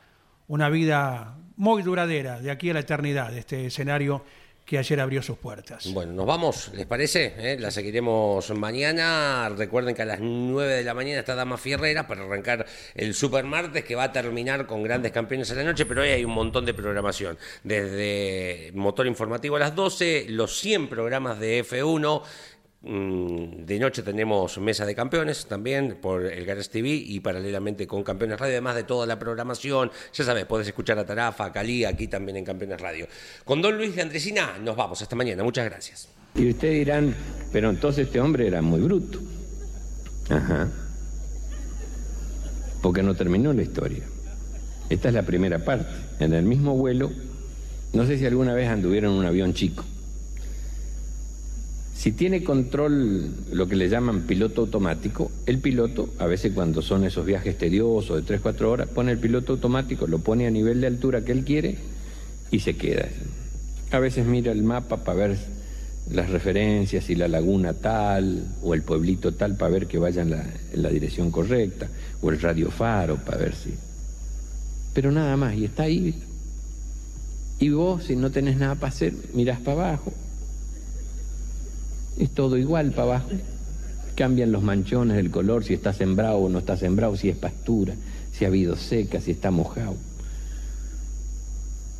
[0.48, 4.24] una vida muy duradera de aquí a la eternidad, este escenario
[4.64, 5.92] que ayer abrió sus puertas.
[5.92, 7.34] Bueno, nos vamos, ¿les parece?
[7.36, 7.56] ¿Eh?
[7.58, 9.48] La seguiremos mañana.
[9.48, 12.64] Recuerden que a las 9 de la mañana está Dama Fierrera para arrancar
[12.94, 16.10] el Super Martes que va a terminar con grandes campeones a la noche, pero hoy
[16.10, 17.36] hay un montón de programación.
[17.64, 22.51] Desde Motor Informativo a las 12, los 100 programas de F1 Mm,
[22.82, 28.40] de noche tenemos Mesa de Campeones también por el Gares TV y paralelamente con Campeones
[28.40, 29.92] Radio, además de toda la programación.
[30.12, 33.06] Ya sabes, podés escuchar a Tarafa, a Cali, aquí también en Campeones Radio.
[33.44, 35.00] Con Don Luis de Andresina nos vamos.
[35.00, 35.44] Hasta mañana.
[35.44, 36.08] Muchas gracias.
[36.34, 37.14] Y ustedes dirán,
[37.52, 39.20] pero entonces este hombre era muy bruto.
[40.28, 40.68] Ajá.
[42.82, 44.02] Porque no terminó la historia.
[44.90, 45.86] Esta es la primera parte.
[46.18, 47.12] En el mismo vuelo,
[47.92, 49.84] no sé si alguna vez anduvieron en un avión chico.
[52.02, 57.04] Si tiene control, lo que le llaman piloto automático, el piloto, a veces cuando son
[57.04, 60.88] esos viajes tediosos de 3-4 horas, pone el piloto automático, lo pone a nivel de
[60.88, 61.76] altura que él quiere
[62.50, 63.06] y se queda.
[63.92, 65.38] A veces mira el mapa para ver
[66.10, 70.30] las referencias y la laguna tal o el pueblito tal para ver que vaya en
[70.30, 71.86] la, dirección correcta
[72.20, 73.74] o el radio faro para ver si...
[74.92, 76.20] Pero nada más, y está ahí.
[77.60, 80.12] Y vos, si no tenés nada para hacer, mirás para abajo
[82.18, 83.30] es todo igual para abajo.
[84.14, 87.94] Cambian los manchones, el color, si está sembrado o no está sembrado, si es pastura,
[88.32, 89.96] si ha habido seca, si está mojado.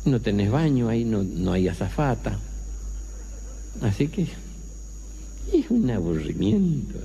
[0.05, 2.37] No tenés baño ahí, no, no hay azafata.
[3.81, 4.27] Así que
[5.53, 6.99] es un aburrimiento.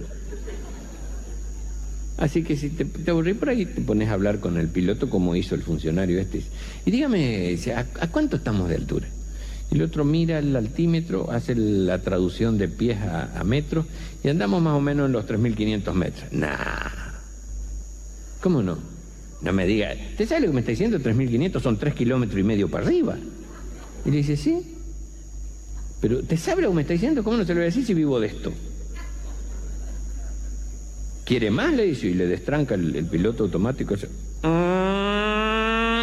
[2.19, 5.09] Así que si te, te aburrís por ahí, te pones a hablar con el piloto
[5.09, 6.43] como hizo el funcionario este.
[6.85, 9.07] Y dígame, a cuánto estamos de altura?
[9.71, 13.85] El otro mira el altímetro, hace la traducción de pies a, metros
[14.25, 16.33] y andamos más o menos en los 3.500 metros.
[16.33, 16.49] Nah.
[18.41, 18.79] ¿Cómo no?
[19.43, 20.99] No me diga, ¿te sabe lo que me está diciendo?
[20.99, 23.19] 3.500 son 3 kilómetros y medio para arriba.
[24.07, 24.75] Y le dice, sí.
[26.01, 27.23] Pero, ¿te sabe lo que me está diciendo?
[27.23, 28.53] ¿Cómo no se lo voy a decir si vivo de esto?
[31.25, 31.75] ¿Quiere más?
[31.75, 33.95] Le dice, y le destranca el, piloto automático.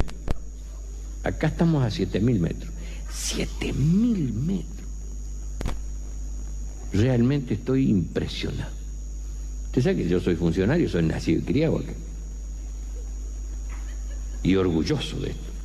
[1.23, 2.71] Acá estamos a 7.000 metros.
[3.11, 4.67] 7.000 metros.
[6.93, 8.71] Realmente estoy impresionado.
[9.65, 11.93] Usted sabe que yo soy funcionario, soy nacido y criado acá.
[14.43, 15.56] Y orgulloso de esto.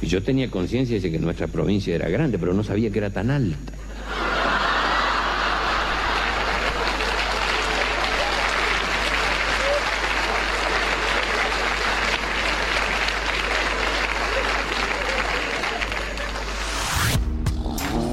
[0.00, 3.10] Y yo tenía conciencia de que nuestra provincia era grande, pero no sabía que era
[3.10, 3.72] tan alta.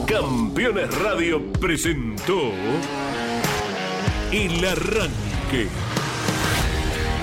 [0.07, 2.51] Campeones Radio presentó
[4.31, 5.67] El Arranque.